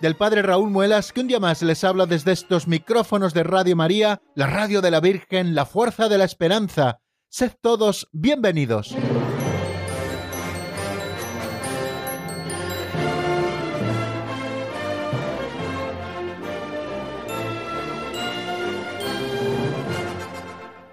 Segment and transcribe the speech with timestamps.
[0.00, 3.76] del Padre Raúl Muelas, que un día más les habla desde estos micrófonos de Radio
[3.76, 7.00] María, la radio de la Virgen, la fuerza de la esperanza.
[7.28, 8.94] Sed todos bienvenidos.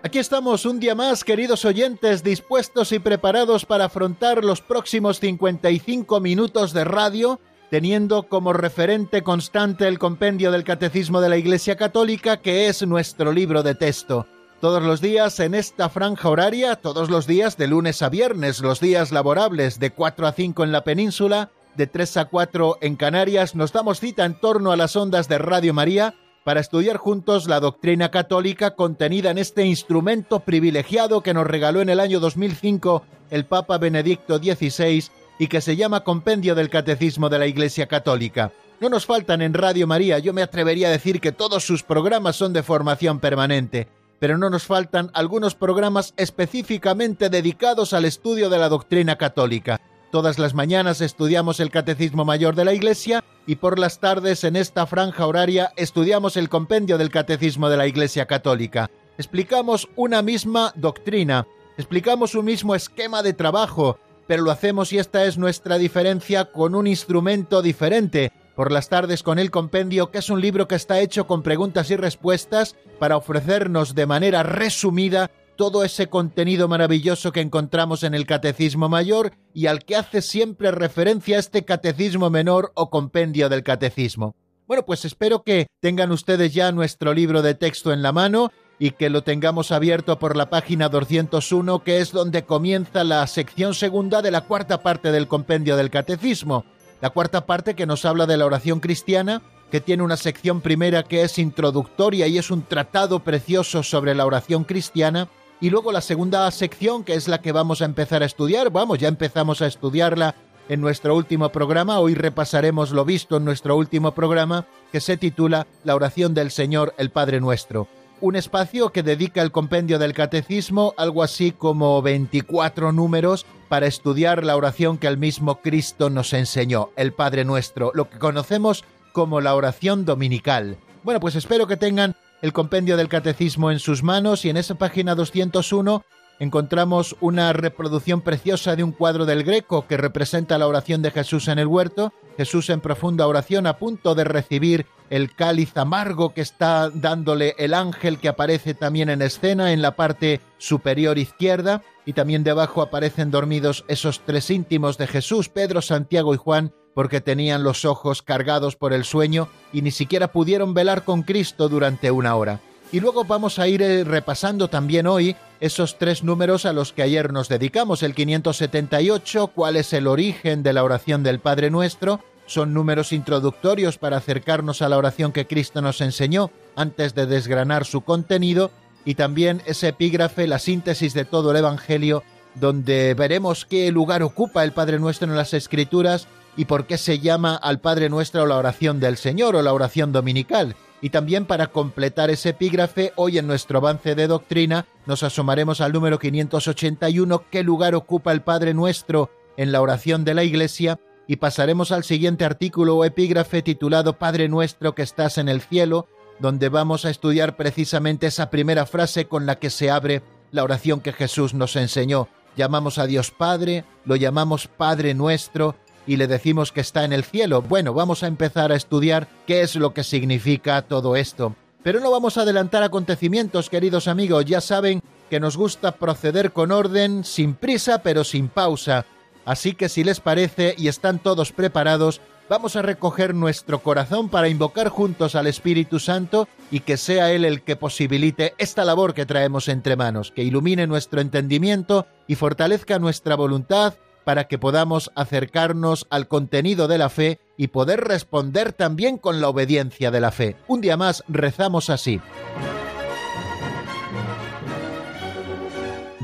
[0.05, 6.19] Aquí estamos un día más, queridos oyentes, dispuestos y preparados para afrontar los próximos 55
[6.19, 12.37] minutos de radio, teniendo como referente constante el compendio del Catecismo de la Iglesia Católica,
[12.37, 14.27] que es nuestro libro de texto.
[14.61, 18.79] Todos los días en esta franja horaria, todos los días de lunes a viernes, los
[18.79, 23.55] días laborables de 4 a 5 en la península, de 3 a 4 en Canarias,
[23.55, 27.59] nos damos cita en torno a las ondas de Radio María para estudiar juntos la
[27.59, 33.45] doctrina católica contenida en este instrumento privilegiado que nos regaló en el año 2005 el
[33.45, 35.05] Papa Benedicto XVI
[35.39, 38.51] y que se llama Compendio del Catecismo de la Iglesia Católica.
[38.79, 42.35] No nos faltan en Radio María, yo me atrevería a decir que todos sus programas
[42.35, 43.87] son de formación permanente,
[44.19, 49.79] pero no nos faltan algunos programas específicamente dedicados al estudio de la doctrina católica.
[50.11, 54.55] Todas las mañanas estudiamos el Catecismo Mayor de la Iglesia y por las tardes en
[54.55, 58.89] esta franja horaria estudiamos el compendio del Catecismo de la Iglesia Católica.
[59.17, 65.25] Explicamos una misma doctrina, explicamos un mismo esquema de trabajo, pero lo hacemos y esta
[65.25, 68.31] es nuestra diferencia con un instrumento diferente.
[68.55, 71.91] Por las tardes con el compendio, que es un libro que está hecho con preguntas
[71.91, 78.25] y respuestas para ofrecernos de manera resumida todo ese contenido maravilloso que encontramos en el
[78.25, 84.35] Catecismo Mayor y al que hace siempre referencia este Catecismo Menor o compendio del Catecismo.
[84.67, 88.91] Bueno, pues espero que tengan ustedes ya nuestro libro de texto en la mano y
[88.91, 94.21] que lo tengamos abierto por la página 201, que es donde comienza la sección segunda
[94.21, 96.65] de la cuarta parte del compendio del Catecismo.
[97.01, 99.41] La cuarta parte que nos habla de la oración cristiana,
[99.71, 104.25] que tiene una sección primera que es introductoria y es un tratado precioso sobre la
[104.25, 105.29] oración cristiana,
[105.61, 108.99] y luego la segunda sección, que es la que vamos a empezar a estudiar, vamos,
[108.99, 110.35] ya empezamos a estudiarla
[110.67, 115.67] en nuestro último programa, hoy repasaremos lo visto en nuestro último programa, que se titula
[115.83, 117.87] La oración del Señor, el Padre Nuestro.
[118.21, 124.45] Un espacio que dedica el compendio del catecismo, algo así como 24 números, para estudiar
[124.45, 129.41] la oración que el mismo Cristo nos enseñó, el Padre Nuestro, lo que conocemos como
[129.41, 130.77] la oración dominical.
[131.03, 134.75] Bueno, pues espero que tengan el compendio del catecismo en sus manos y en esa
[134.75, 136.03] página 201
[136.39, 141.47] encontramos una reproducción preciosa de un cuadro del Greco que representa la oración de Jesús
[141.47, 146.41] en el huerto, Jesús en profunda oración a punto de recibir el cáliz amargo que
[146.41, 152.13] está dándole el ángel que aparece también en escena en la parte superior izquierda y
[152.13, 157.63] también debajo aparecen dormidos esos tres íntimos de Jesús, Pedro, Santiago y Juan, porque tenían
[157.63, 162.35] los ojos cargados por el sueño y ni siquiera pudieron velar con Cristo durante una
[162.35, 162.59] hora.
[162.91, 167.03] Y luego vamos a ir eh, repasando también hoy esos tres números a los que
[167.03, 172.21] ayer nos dedicamos, el 578, cuál es el origen de la oración del Padre Nuestro,
[172.45, 177.85] son números introductorios para acercarnos a la oración que Cristo nos enseñó antes de desgranar
[177.85, 178.71] su contenido,
[179.05, 182.23] y también ese epígrafe, la síntesis de todo el Evangelio,
[182.55, 186.27] donde veremos qué lugar ocupa el Padre Nuestro en las Escrituras
[186.57, 190.11] y por qué se llama al Padre Nuestro la oración del Señor o la oración
[190.11, 190.75] dominical.
[191.01, 195.93] Y también para completar ese epígrafe, hoy en nuestro avance de doctrina nos asomaremos al
[195.93, 201.37] número 581, qué lugar ocupa el Padre Nuestro en la oración de la Iglesia, y
[201.37, 206.07] pasaremos al siguiente artículo o epígrafe titulado Padre Nuestro que estás en el cielo,
[206.39, 210.21] donde vamos a estudiar precisamente esa primera frase con la que se abre
[210.51, 212.27] la oración que Jesús nos enseñó.
[212.55, 215.75] Llamamos a Dios Padre, lo llamamos Padre Nuestro,
[216.07, 217.61] y le decimos que está en el cielo.
[217.61, 221.55] Bueno, vamos a empezar a estudiar qué es lo que significa todo esto.
[221.83, 224.45] Pero no vamos a adelantar acontecimientos, queridos amigos.
[224.45, 229.05] Ya saben que nos gusta proceder con orden, sin prisa, pero sin pausa.
[229.45, 234.49] Así que si les parece y están todos preparados, vamos a recoger nuestro corazón para
[234.49, 239.27] invocar juntos al Espíritu Santo y que sea Él el que posibilite esta labor que
[239.27, 243.93] traemos entre manos, que ilumine nuestro entendimiento y fortalezca nuestra voluntad
[244.25, 249.47] para que podamos acercarnos al contenido de la fe y poder responder también con la
[249.47, 250.57] obediencia de la fe.
[250.67, 252.19] Un día más rezamos así.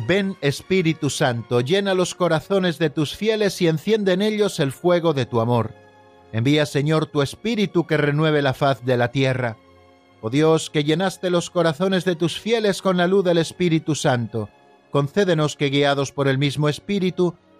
[0.07, 5.13] Ven Espíritu Santo, llena los corazones de tus fieles y enciende en ellos el fuego
[5.13, 5.73] de tu amor.
[6.33, 9.57] Envía, Señor, tu Espíritu que renueve la faz de la tierra.
[10.21, 14.49] Oh Dios, que llenaste los corazones de tus fieles con la luz del Espíritu Santo,
[14.91, 17.35] concédenos que, guiados por el mismo Espíritu,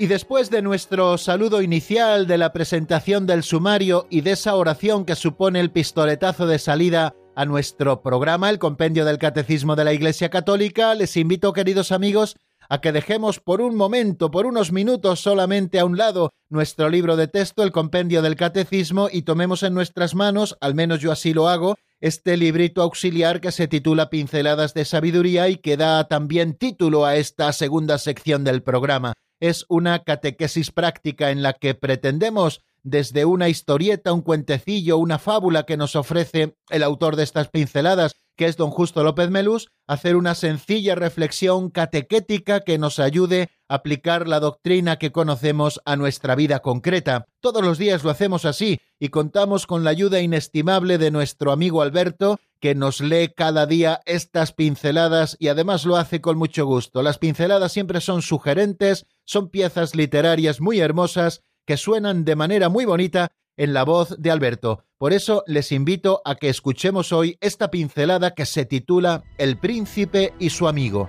[0.00, 5.04] Y después de nuestro saludo inicial, de la presentación del sumario y de esa oración
[5.04, 9.92] que supone el pistoletazo de salida a nuestro programa, el Compendio del Catecismo de la
[9.92, 12.36] Iglesia Católica, les invito, queridos amigos,
[12.68, 17.16] a que dejemos por un momento, por unos minutos solamente a un lado, nuestro libro
[17.16, 21.34] de texto, el Compendio del Catecismo, y tomemos en nuestras manos, al menos yo así
[21.34, 26.54] lo hago, este librito auxiliar que se titula Pinceladas de Sabiduría y que da también
[26.54, 32.60] título a esta segunda sección del programa es una catequesis práctica en la que pretendemos
[32.82, 38.14] desde una historieta, un cuentecillo, una fábula que nos ofrece el autor de estas pinceladas,
[38.36, 43.74] que es don Justo López Melús, hacer una sencilla reflexión catequética que nos ayude a
[43.76, 47.26] aplicar la doctrina que conocemos a nuestra vida concreta.
[47.40, 51.82] Todos los días lo hacemos así y contamos con la ayuda inestimable de nuestro amigo
[51.82, 57.02] Alberto, que nos lee cada día estas pinceladas y además lo hace con mucho gusto.
[57.02, 62.84] Las pinceladas siempre son sugerentes, son piezas literarias muy hermosas que suenan de manera muy
[62.84, 64.84] bonita en la voz de Alberto.
[64.98, 70.32] Por eso les invito a que escuchemos hoy esta pincelada que se titula El príncipe
[70.38, 71.08] y su amigo.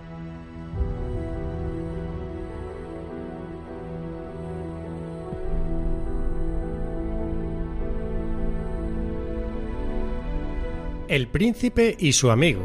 [11.09, 12.61] El príncipe y su amigo.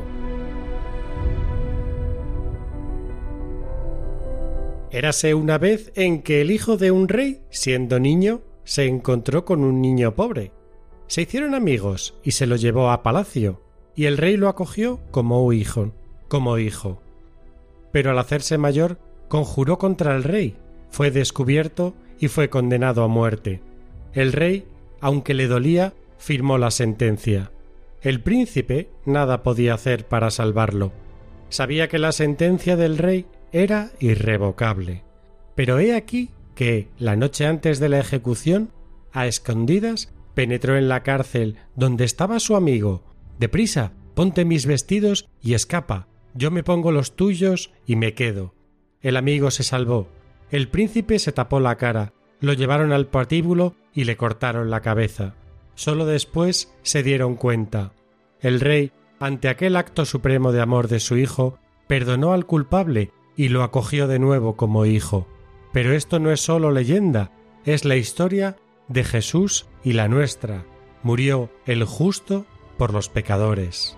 [4.91, 9.65] Érase una vez en que el hijo de un rey, siendo niño, se encontró con
[9.65, 10.53] un niño pobre.
[11.07, 13.63] Se hicieron amigos y se lo llevó a palacio,
[13.97, 15.95] y el rey lo acogió como hijo,
[16.29, 17.01] como hijo.
[17.93, 18.99] Pero al hacerse mayor,
[19.29, 20.55] conjuró contra el rey,
[20.91, 23.63] fue descubierto y fue condenado a muerte.
[24.13, 24.67] El rey,
[25.01, 27.51] aunque le dolía, firmó la sentencia.
[28.05, 30.93] El príncipe nada podía hacer para salvarlo.
[31.49, 35.05] Sabía que la sentencia del rey era irrevocable.
[35.55, 38.71] Pero he aquí que, la noche antes de la ejecución,
[39.11, 43.03] a escondidas, penetró en la cárcel donde estaba su amigo.
[43.39, 46.07] Deprisa, ponte mis vestidos y escapa.
[46.35, 48.55] Yo me pongo los tuyos y me quedo.
[49.01, 50.09] El amigo se salvó.
[50.51, 55.37] El príncipe se tapó la cara, lo llevaron al patíbulo y le cortaron la cabeza.
[55.75, 57.93] Solo después se dieron cuenta.
[58.41, 63.49] El rey, ante aquel acto supremo de amor de su hijo, perdonó al culpable y
[63.49, 65.27] lo acogió de nuevo como hijo.
[65.73, 67.33] Pero esto no es sólo leyenda,
[67.65, 68.57] es la historia
[68.89, 70.65] de Jesús y la nuestra.
[71.03, 72.47] Murió el justo
[72.79, 73.97] por los pecadores.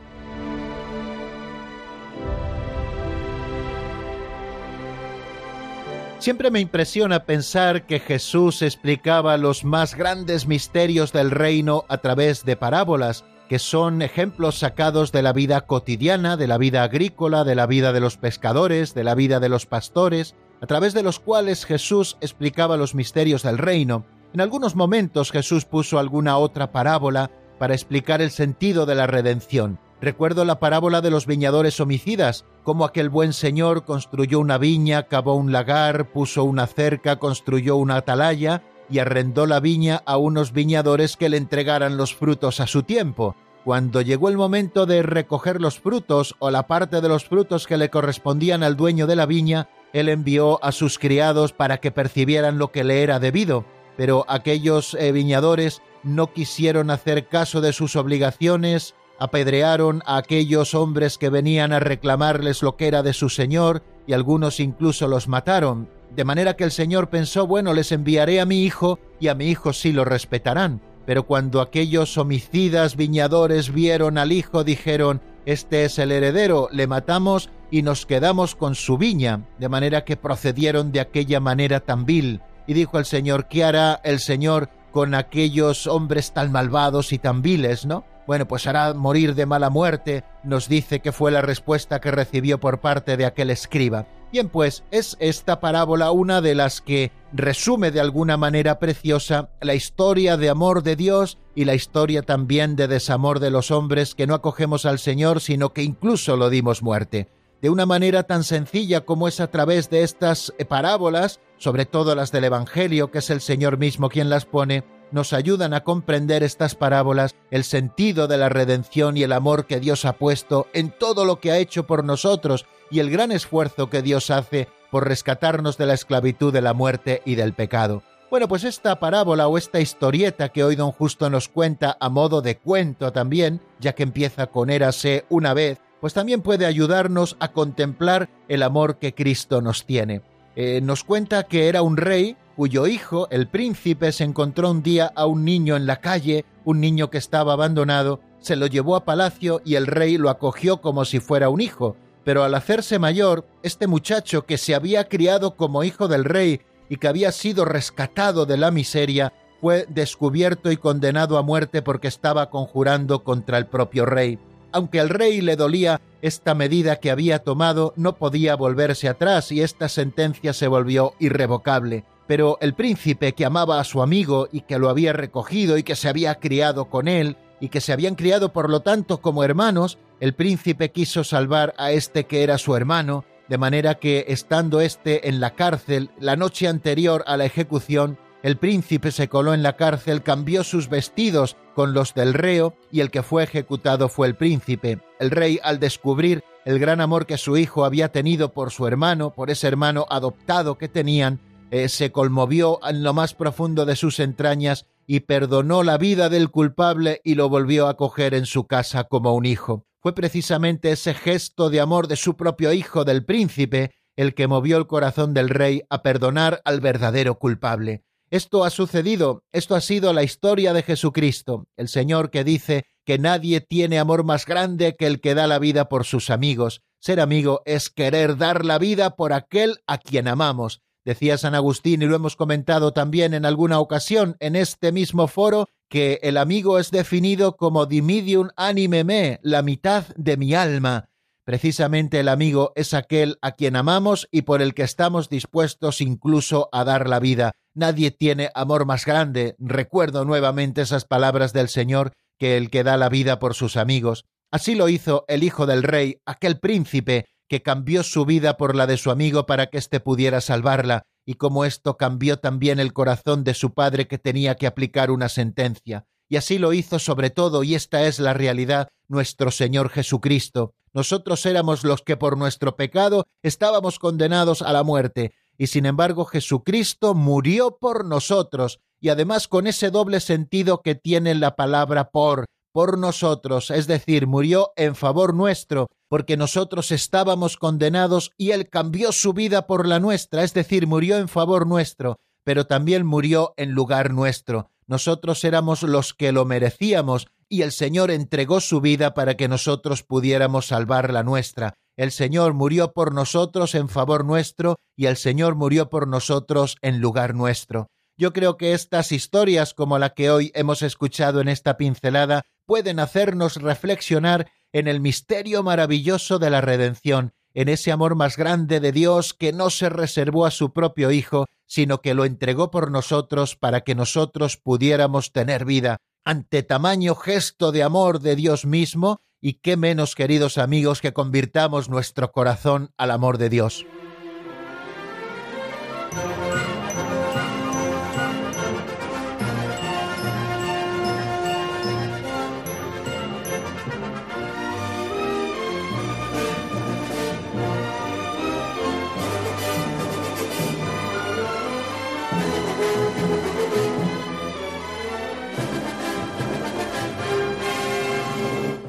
[6.19, 12.45] Siempre me impresiona pensar que Jesús explicaba los más grandes misterios del reino a través
[12.45, 17.55] de parábolas, que son ejemplos sacados de la vida cotidiana, de la vida agrícola, de
[17.55, 21.21] la vida de los pescadores, de la vida de los pastores, a través de los
[21.21, 24.05] cuales Jesús explicaba los misterios del reino.
[24.33, 29.79] En algunos momentos Jesús puso alguna otra parábola para explicar el sentido de la redención.
[30.01, 35.35] Recuerdo la parábola de los viñadores homicidas, como aquel buen señor construyó una viña, cavó
[35.35, 41.17] un lagar, puso una cerca, construyó una atalaya, y arrendó la viña a unos viñadores
[41.17, 43.35] que le entregaran los frutos a su tiempo.
[43.65, 47.77] Cuando llegó el momento de recoger los frutos o la parte de los frutos que
[47.77, 52.59] le correspondían al dueño de la viña, él envió a sus criados para que percibieran
[52.59, 53.65] lo que le era debido,
[53.97, 61.19] pero aquellos eh, viñadores no quisieron hacer caso de sus obligaciones, apedrearon a aquellos hombres
[61.19, 65.89] que venían a reclamarles lo que era de su señor, y algunos incluso los mataron,
[66.15, 69.49] de manera que el Señor pensó, bueno, les enviaré a mi hijo y a mi
[69.49, 70.81] hijo sí lo respetarán.
[71.05, 77.51] Pero cuando aquellos homicidas viñadores vieron al hijo, dijeron, este es el heredero, le matamos
[77.71, 82.41] y nos quedamos con su viña, de manera que procedieron de aquella manera tan vil.
[82.67, 87.43] Y dijo el Señor, ¿qué hará el Señor con aquellos hombres tan malvados y tan
[87.43, 88.05] viles, no?
[88.27, 92.59] Bueno, pues hará morir de mala muerte, nos dice que fue la respuesta que recibió
[92.59, 94.07] por parte de aquel escriba.
[94.33, 99.75] Bien, pues es esta parábola una de las que resume de alguna manera preciosa la
[99.75, 104.27] historia de amor de Dios y la historia también de desamor de los hombres que
[104.27, 107.29] no acogemos al Señor, sino que incluso lo dimos muerte.
[107.63, 112.31] De una manera tan sencilla como es a través de estas parábolas, sobre todo las
[112.31, 116.75] del Evangelio, que es el Señor mismo quien las pone, nos ayudan a comprender estas
[116.75, 121.25] parábolas, el sentido de la redención y el amor que Dios ha puesto en todo
[121.25, 125.77] lo que ha hecho por nosotros y el gran esfuerzo que Dios hace por rescatarnos
[125.79, 128.03] de la esclavitud, de la muerte y del pecado.
[128.31, 132.43] Bueno, pues esta parábola o esta historieta que hoy don Justo nos cuenta a modo
[132.43, 137.53] de cuento también, ya que empieza con érase una vez, pues también puede ayudarnos a
[137.53, 140.23] contemplar el amor que Cristo nos tiene.
[140.57, 145.13] Eh, nos cuenta que era un rey cuyo hijo, el príncipe, se encontró un día
[145.15, 149.05] a un niño en la calle, un niño que estaba abandonado, se lo llevó a
[149.05, 153.47] palacio y el rey lo acogió como si fuera un hijo, pero al hacerse mayor,
[153.63, 158.47] este muchacho que se había criado como hijo del rey y que había sido rescatado
[158.47, 164.07] de la miseria, fue descubierto y condenado a muerte porque estaba conjurando contra el propio
[164.07, 164.39] rey.
[164.73, 169.63] Aunque al rey le dolía esta medida que había tomado, no podía volverse atrás y
[169.63, 172.05] esta sentencia se volvió irrevocable.
[172.27, 175.97] Pero el príncipe que amaba a su amigo y que lo había recogido y que
[175.97, 179.99] se había criado con él, y que se habían criado por lo tanto como hermanos,
[180.21, 185.29] el príncipe quiso salvar a este que era su hermano, de manera que, estando éste
[185.29, 189.77] en la cárcel la noche anterior a la ejecución, el príncipe se coló en la
[189.77, 194.37] cárcel, cambió sus vestidos con los del reo, y el que fue ejecutado fue el
[194.37, 195.01] príncipe.
[195.19, 199.31] El rey, al descubrir el gran amor que su hijo había tenido por su hermano,
[199.31, 204.21] por ese hermano adoptado que tenían, eh, se conmovió en lo más profundo de sus
[204.21, 209.05] entrañas y perdonó la vida del culpable y lo volvió a coger en su casa
[209.05, 209.85] como un hijo.
[210.01, 214.79] Fue precisamente ese gesto de amor de su propio hijo del príncipe el que movió
[214.79, 218.03] el corazón del rey a perdonar al verdadero culpable.
[218.31, 223.19] Esto ha sucedido, esto ha sido la historia de Jesucristo, el Señor que dice que
[223.19, 226.83] nadie tiene amor más grande que el que da la vida por sus amigos.
[226.99, 230.83] Ser amigo es querer dar la vida por aquel a quien amamos.
[231.07, 235.69] Decía San Agustín, y lo hemos comentado también en alguna ocasión en este mismo foro,
[235.89, 241.09] que el amigo es definido como dimidium anime me, la mitad de mi alma.
[241.45, 246.69] Precisamente el amigo es aquel a quien amamos y por el que estamos dispuestos incluso
[246.73, 247.53] a dar la vida.
[247.73, 252.97] Nadie tiene amor más grande, recuerdo nuevamente esas palabras del Señor, que el que da
[252.97, 254.25] la vida por sus amigos.
[254.51, 258.87] Así lo hizo el hijo del rey, aquel príncipe, que cambió su vida por la
[258.87, 263.45] de su amigo para que éste pudiera salvarla, y como esto cambió también el corazón
[263.45, 266.07] de su padre que tenía que aplicar una sentencia.
[266.29, 270.75] Y así lo hizo sobre todo, y esta es la realidad, nuestro Señor Jesucristo.
[270.93, 276.25] Nosotros éramos los que por nuestro pecado estábamos condenados a la muerte, y sin embargo
[276.25, 282.47] Jesucristo murió por nosotros, y además con ese doble sentido que tiene la palabra por,
[282.77, 289.13] por nosotros, es decir, murió en favor nuestro, porque nosotros estábamos condenados y Él cambió
[289.13, 293.71] su vida por la nuestra, es decir, murió en favor nuestro, pero también murió en
[293.71, 294.69] lugar nuestro.
[294.87, 300.03] Nosotros éramos los que lo merecíamos y el Señor entregó su vida para que nosotros
[300.03, 301.79] pudiéramos salvar la nuestra.
[301.97, 307.01] El Señor murió por nosotros en favor nuestro y el Señor murió por nosotros en
[307.01, 307.87] lugar nuestro.
[308.19, 312.99] Yo creo que estas historias como la que hoy hemos escuchado en esta pincelada pueden
[312.99, 318.93] hacernos reflexionar en el misterio maravilloso de la redención, en ese amor más grande de
[318.93, 323.55] Dios que no se reservó a su propio Hijo, sino que lo entregó por nosotros
[323.55, 325.99] para que nosotros pudiéramos tener vida.
[326.25, 331.89] Ante tamaño gesto de amor de Dios mismo, y qué menos, queridos amigos, que convirtamos
[331.89, 333.85] nuestro corazón al amor de Dios.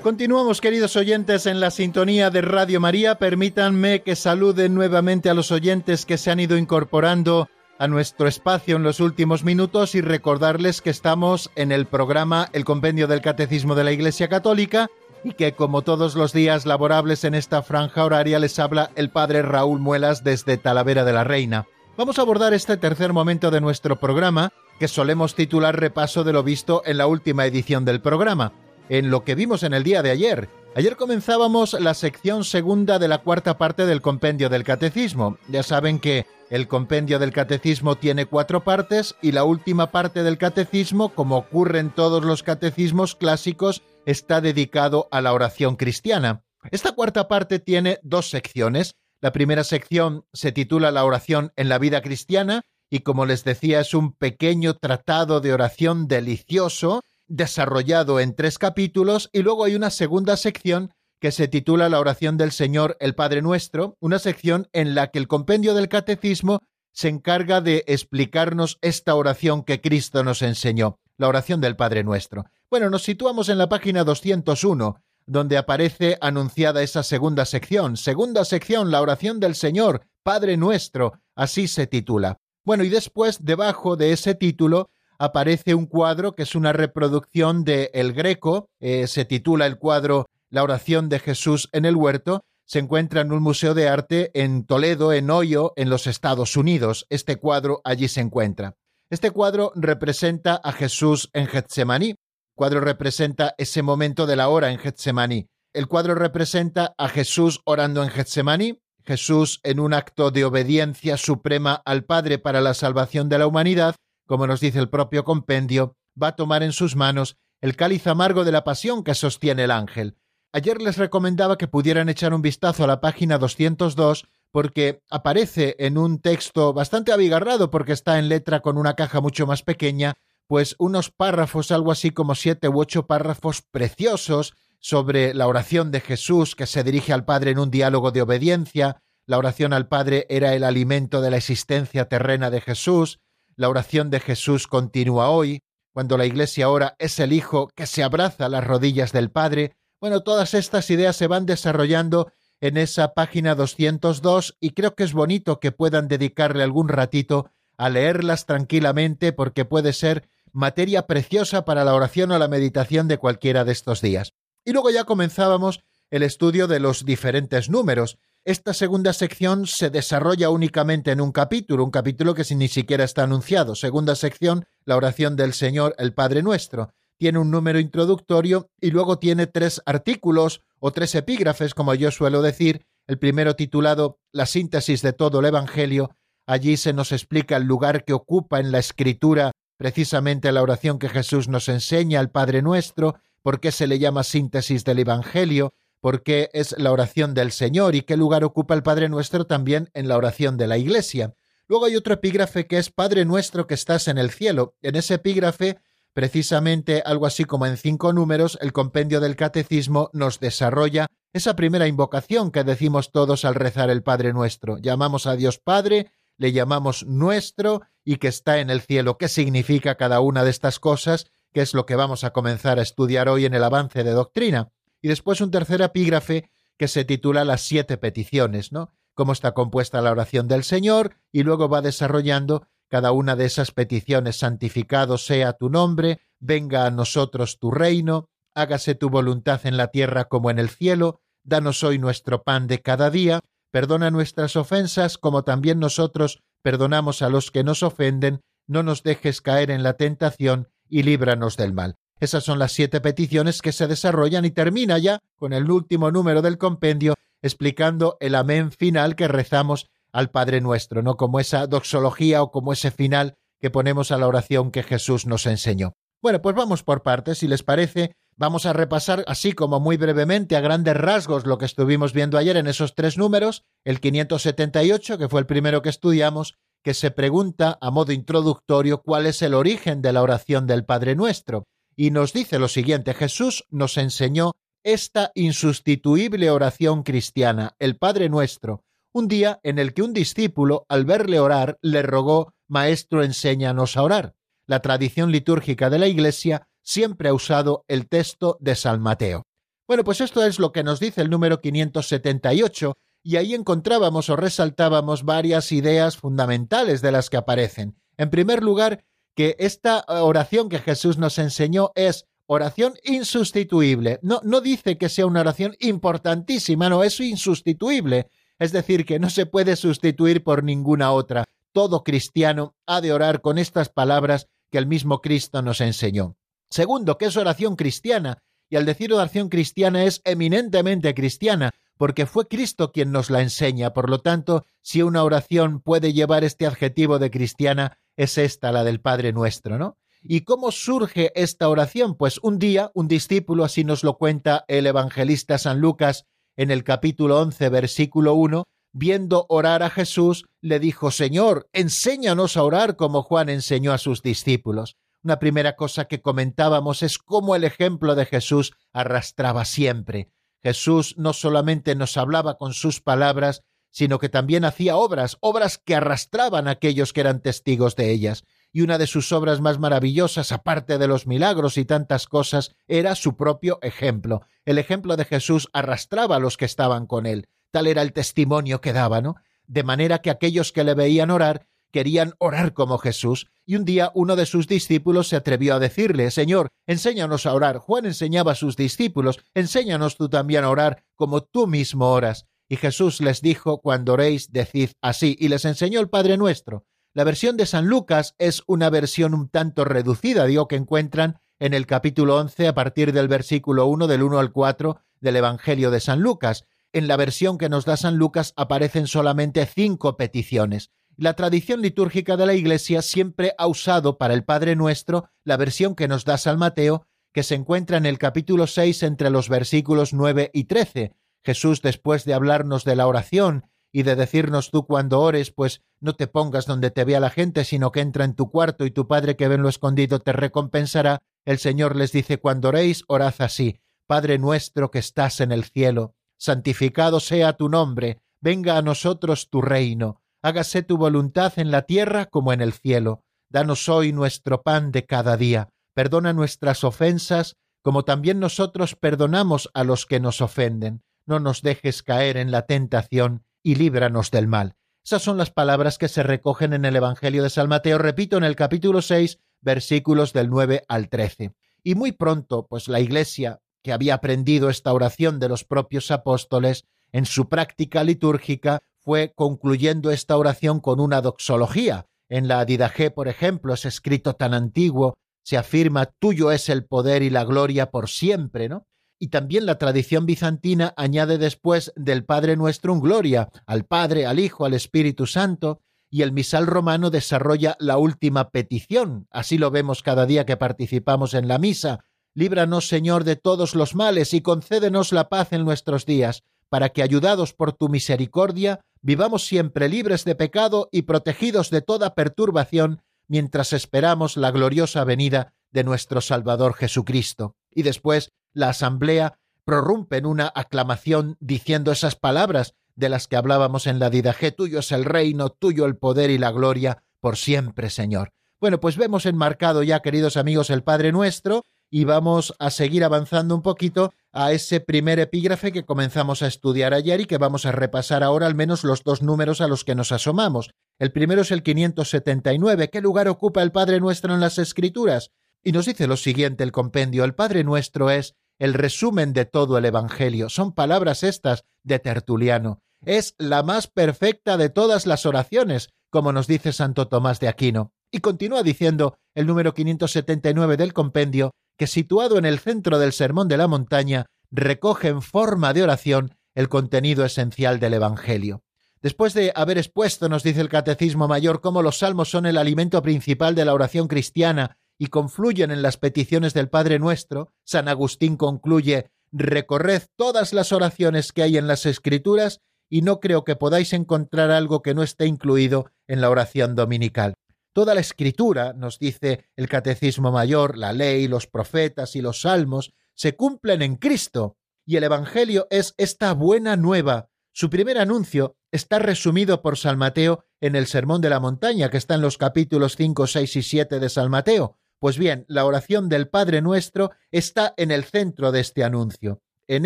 [0.08, 3.16] Continuamos, queridos oyentes, en la sintonía de Radio María.
[3.16, 8.78] Permítanme que salude nuevamente a los oyentes que se han ido incorporando a nuestro espacio
[8.78, 13.76] en los últimos minutos y recordarles que estamos en el programa El Compendio del Catecismo
[13.76, 14.88] de la Iglesia Católica
[15.26, 19.42] y que como todos los días laborables en esta franja horaria les habla el Padre
[19.42, 21.68] Raúl Muelas desde Talavera de la Reina.
[21.98, 26.44] Vamos a abordar este tercer momento de nuestro programa que solemos titular Repaso de lo
[26.44, 28.54] visto en la última edición del programa
[28.90, 30.50] en lo que vimos en el día de ayer.
[30.76, 35.38] Ayer comenzábamos la sección segunda de la cuarta parte del compendio del catecismo.
[35.48, 40.38] Ya saben que el compendio del catecismo tiene cuatro partes y la última parte del
[40.38, 46.44] catecismo, como ocurre en todos los catecismos clásicos, está dedicado a la oración cristiana.
[46.72, 48.96] Esta cuarta parte tiene dos secciones.
[49.20, 53.80] La primera sección se titula La oración en la vida cristiana y como les decía
[53.80, 59.90] es un pequeño tratado de oración delicioso desarrollado en tres capítulos y luego hay una
[59.90, 64.96] segunda sección que se titula La oración del Señor el Padre Nuestro, una sección en
[64.96, 70.42] la que el compendio del catecismo se encarga de explicarnos esta oración que Cristo nos
[70.42, 72.46] enseñó, la oración del Padre Nuestro.
[72.70, 77.98] Bueno, nos situamos en la página 201, donde aparece anunciada esa segunda sección.
[77.98, 82.40] Segunda sección, la oración del Señor, Padre Nuestro, así se titula.
[82.66, 87.92] Bueno, y después, debajo de ese título, aparece un cuadro que es una reproducción de
[87.94, 92.80] El Greco, eh, se titula el cuadro La oración de Jesús en el huerto, se
[92.80, 97.06] encuentra en un museo de arte en Toledo, en Ohio, en los Estados Unidos.
[97.10, 98.76] Este cuadro allí se encuentra.
[99.10, 102.10] Este cuadro representa a Jesús en Getsemaní.
[102.10, 102.16] El
[102.56, 105.48] cuadro representa ese momento de la hora en Getsemaní.
[105.74, 111.82] El cuadro representa a Jesús orando en Getsemaní, Jesús en un acto de obediencia suprema
[111.86, 113.96] al Padre para la salvación de la humanidad,
[114.28, 118.44] como nos dice el propio compendio, va a tomar en sus manos el cáliz amargo
[118.44, 120.18] de la pasión que sostiene el ángel.
[120.54, 125.98] Ayer les recomendaba que pudieran echar un vistazo a la página 202 porque aparece en
[125.98, 130.16] un texto bastante abigarrado porque está en letra con una caja mucho más pequeña,
[130.48, 136.00] pues unos párrafos, algo así como siete u ocho párrafos preciosos sobre la oración de
[136.00, 140.26] Jesús que se dirige al Padre en un diálogo de obediencia, la oración al Padre
[140.30, 143.20] era el alimento de la existencia terrena de Jesús,
[143.58, 148.04] la oración de Jesús continúa hoy, cuando la Iglesia ora es el Hijo que se
[148.04, 149.76] abraza a las rodillas del Padre.
[150.00, 155.14] Bueno, todas estas ideas se van desarrollando en esa página 202 y creo que es
[155.14, 161.84] bonito que puedan dedicarle algún ratito a leerlas tranquilamente porque puede ser materia preciosa para
[161.84, 164.34] la oración o la meditación de cualquiera de estos días.
[164.66, 168.18] Y luego ya comenzábamos el estudio de los diferentes números.
[168.48, 173.24] Esta segunda sección se desarrolla únicamente en un capítulo, un capítulo que ni siquiera está
[173.24, 173.76] anunciado.
[173.76, 176.94] Segunda sección, la oración del Señor, el Padre Nuestro.
[177.18, 182.42] Tiene un número introductorio y luego tiene tres artículos o tres epígrafes, como yo suelo
[182.42, 182.86] decir.
[183.06, 186.12] El primero titulado La síntesis de todo el Evangelio.
[186.46, 191.10] Allí se nos explica el lugar que ocupa en la escritura precisamente la oración que
[191.10, 195.74] Jesús nos enseña, al Padre Nuestro, por qué se le llama síntesis del Evangelio,
[196.08, 199.90] por qué es la oración del Señor y qué lugar ocupa el Padre Nuestro también
[199.94, 201.34] en la oración de la Iglesia.
[201.68, 204.78] Luego hay otro epígrafe que es Padre Nuestro que estás en el cielo.
[204.82, 205.80] En ese epígrafe,
[206.14, 211.90] precisamente algo así como en cinco números, el compendio del Catecismo nos desarrolla esa primera
[211.90, 214.78] invocación que decimos todos al rezar el Padre Nuestro.
[214.78, 219.18] Llamamos a Dios Padre, le llamamos nuestro y que está en el cielo.
[219.18, 221.26] ¿Qué significa cada una de estas cosas?
[221.52, 224.72] Que es lo que vamos a comenzar a estudiar hoy en el avance de doctrina
[225.02, 228.94] y después un tercer epígrafe que se titula Las siete peticiones, ¿no?
[229.14, 233.72] Cómo está compuesta la oración del Señor y luego va desarrollando cada una de esas
[233.72, 239.88] peticiones, santificado sea tu nombre, venga a nosotros tu reino, hágase tu voluntad en la
[239.88, 245.18] tierra como en el cielo, danos hoy nuestro pan de cada día, perdona nuestras ofensas
[245.18, 249.94] como también nosotros perdonamos a los que nos ofenden, no nos dejes caer en la
[249.94, 251.98] tentación y líbranos del mal.
[252.20, 256.42] Esas son las siete peticiones que se desarrollan y termina ya con el último número
[256.42, 262.42] del compendio explicando el amén final que rezamos al Padre nuestro, no como esa doxología
[262.42, 265.94] o como ese final que ponemos a la oración que Jesús nos enseñó.
[266.20, 270.56] Bueno, pues vamos por partes, si les parece, vamos a repasar así como muy brevemente
[270.56, 275.30] a grandes rasgos lo que estuvimos viendo ayer en esos tres números, el 578, que
[275.30, 280.02] fue el primero que estudiamos, que se pregunta a modo introductorio cuál es el origen
[280.02, 285.32] de la oración del Padre nuestro y nos dice lo siguiente, Jesús nos enseñó esta
[285.36, 291.40] insustituible oración cristiana, el Padre Nuestro, un día en el que un discípulo, al verle
[291.40, 294.36] orar, le rogó, Maestro, enséñanos a orar.
[294.68, 299.48] La tradición litúrgica de la Iglesia siempre ha usado el texto de San Mateo.
[299.88, 304.36] Bueno, pues esto es lo que nos dice el número 578, y ahí encontrábamos o
[304.36, 307.98] resaltábamos varias ideas fundamentales de las que aparecen.
[308.18, 309.04] En primer lugar,
[309.38, 314.20] que esta eh, oración que Jesús nos enseñó es oración insustituible.
[314.24, 318.32] No, no dice que sea una oración importantísima, no, es insustituible.
[318.58, 321.44] Es decir, que no se puede sustituir por ninguna otra.
[321.72, 326.36] Todo cristiano ha de orar con estas palabras que el mismo Cristo nos enseñó.
[326.72, 328.40] Segundo, que es oración cristiana,
[328.72, 333.94] y al decir oración cristiana es eminentemente cristiana, porque fue Cristo quien nos la enseña.
[333.94, 338.84] Por lo tanto, si una oración puede llevar este adjetivo de cristiana, es esta la
[338.84, 339.98] del Padre nuestro, ¿no?
[340.24, 342.16] ¿Y cómo surge esta oración?
[342.16, 346.84] Pues un día un discípulo, así nos lo cuenta el evangelista San Lucas en el
[346.84, 353.22] capítulo 11, versículo 1, viendo orar a Jesús, le dijo, Señor, enséñanos a orar como
[353.22, 354.98] Juan enseñó a sus discípulos.
[355.24, 360.32] Una primera cosa que comentábamos es cómo el ejemplo de Jesús arrastraba siempre.
[360.68, 365.96] Jesús no solamente nos hablaba con sus palabras, sino que también hacía obras, obras que
[365.96, 368.44] arrastraban a aquellos que eran testigos de ellas.
[368.74, 373.16] Y una de sus obras más maravillosas, aparte de los milagros y tantas cosas, era
[373.16, 374.42] su propio ejemplo.
[374.66, 377.48] El ejemplo de Jesús arrastraba a los que estaban con él.
[377.72, 379.38] Tal era el testimonio que daba, ¿no?
[379.68, 384.12] De manera que aquellos que le veían orar querían orar como Jesús, y un día
[384.14, 387.78] uno de sus discípulos se atrevió a decirle, Señor, enséñanos a orar.
[387.78, 392.46] Juan enseñaba a sus discípulos, enséñanos tú también a orar como tú mismo oras.
[392.70, 396.86] Y Jesús les dijo, cuando oréis, decid así, y les enseñó el Padre nuestro.
[397.14, 401.74] La versión de San Lucas es una versión un tanto reducida, digo que encuentran en
[401.74, 406.00] el capítulo 11 a partir del versículo 1 del 1 al 4 del Evangelio de
[406.00, 406.66] San Lucas.
[406.94, 410.92] En la versión que nos da San Lucas aparecen solamente cinco peticiones.
[411.20, 415.96] La tradición litúrgica de la Iglesia siempre ha usado para el Padre Nuestro la versión
[415.96, 420.14] que nos da San Mateo, que se encuentra en el capítulo 6 entre los versículos
[420.14, 421.16] 9 y 13.
[421.44, 426.14] Jesús, después de hablarnos de la oración y de decirnos tú cuando ores, pues no
[426.16, 429.08] te pongas donde te vea la gente, sino que entra en tu cuarto y tu
[429.08, 433.34] Padre que ve en lo escondido te recompensará, el Señor les dice cuando oréis, orad
[433.40, 439.50] así, Padre nuestro que estás en el cielo, santificado sea tu nombre, venga a nosotros
[439.50, 443.24] tu reino hágase tu voluntad en la tierra como en el cielo.
[443.50, 445.70] Danos hoy nuestro pan de cada día.
[445.94, 451.04] Perdona nuestras ofensas, como también nosotros perdonamos a los que nos ofenden.
[451.26, 454.76] No nos dejes caer en la tentación y líbranos del mal.
[455.04, 458.44] Esas son las palabras que se recogen en el Evangelio de San Mateo, repito, en
[458.44, 461.54] el capítulo 6, versículos del 9 al 13.
[461.84, 466.84] Y muy pronto, pues la Iglesia, que había aprendido esta oración de los propios apóstoles,
[467.14, 472.08] en su práctica litúrgica fue concluyendo esta oración con una doxología.
[472.28, 475.14] En la Didaje, por ejemplo, ese escrito tan antiguo,
[475.46, 478.86] se afirma tuyo es el poder y la gloria por siempre, ¿no?
[479.18, 484.40] Y también la tradición bizantina añade después del Padre nuestro un gloria al Padre, al
[484.40, 489.28] Hijo, al Espíritu Santo, y el misal romano desarrolla la última petición.
[489.32, 492.04] Así lo vemos cada día que participamos en la misa.
[492.34, 497.04] Líbranos, Señor, de todos los males y concédenos la paz en nuestros días, para que,
[497.04, 503.72] ayudados por tu misericordia, vivamos siempre libres de pecado y protegidos de toda perturbación mientras
[503.72, 507.56] esperamos la gloriosa venida de nuestro Salvador Jesucristo.
[507.74, 513.88] Y después la asamblea prorrumpe en una aclamación diciendo esas palabras de las que hablábamos
[513.88, 517.90] en la Didaje, tuyo es el reino, tuyo el poder y la gloria, por siempre,
[517.90, 518.34] Señor.
[518.60, 523.56] Bueno, pues vemos enmarcado ya, queridos amigos, el Padre nuestro, y vamos a seguir avanzando
[523.56, 527.72] un poquito a ese primer epígrafe que comenzamos a estudiar ayer y que vamos a
[527.72, 530.72] repasar ahora al menos los dos números a los que nos asomamos.
[531.00, 532.90] El primero es el 579.
[532.90, 535.32] ¿Qué lugar ocupa el Padre Nuestro en las Escrituras?
[535.64, 537.24] Y nos dice lo siguiente el compendio.
[537.24, 540.50] El Padre Nuestro es el resumen de todo el Evangelio.
[540.50, 542.82] Son palabras estas de Tertuliano.
[543.06, 547.92] Es la más perfecta de todas las oraciones, como nos dice Santo Tomás de Aquino.
[548.12, 553.48] Y continúa diciendo el número 579 del compendio que situado en el centro del Sermón
[553.48, 558.64] de la Montaña, recoge en forma de oración el contenido esencial del Evangelio.
[559.02, 563.02] Después de haber expuesto, nos dice el Catecismo Mayor, cómo los salmos son el alimento
[563.02, 568.38] principal de la oración cristiana y confluyen en las peticiones del Padre Nuestro, San Agustín
[568.38, 573.94] concluye Recorred todas las oraciones que hay en las Escrituras y no creo que podáis
[573.94, 577.36] encontrar algo que no esté incluido en la oración dominical.
[577.78, 582.96] Toda la escritura, nos dice el Catecismo Mayor, la ley, los profetas y los salmos,
[583.14, 587.30] se cumplen en Cristo, y el Evangelio es esta buena nueva.
[587.52, 591.98] Su primer anuncio está resumido por San Mateo en el Sermón de la Montaña, que
[591.98, 594.80] está en los capítulos 5, 6 y 7 de San Mateo.
[594.98, 599.44] Pues bien, la oración del Padre nuestro está en el centro de este anuncio.
[599.68, 599.86] En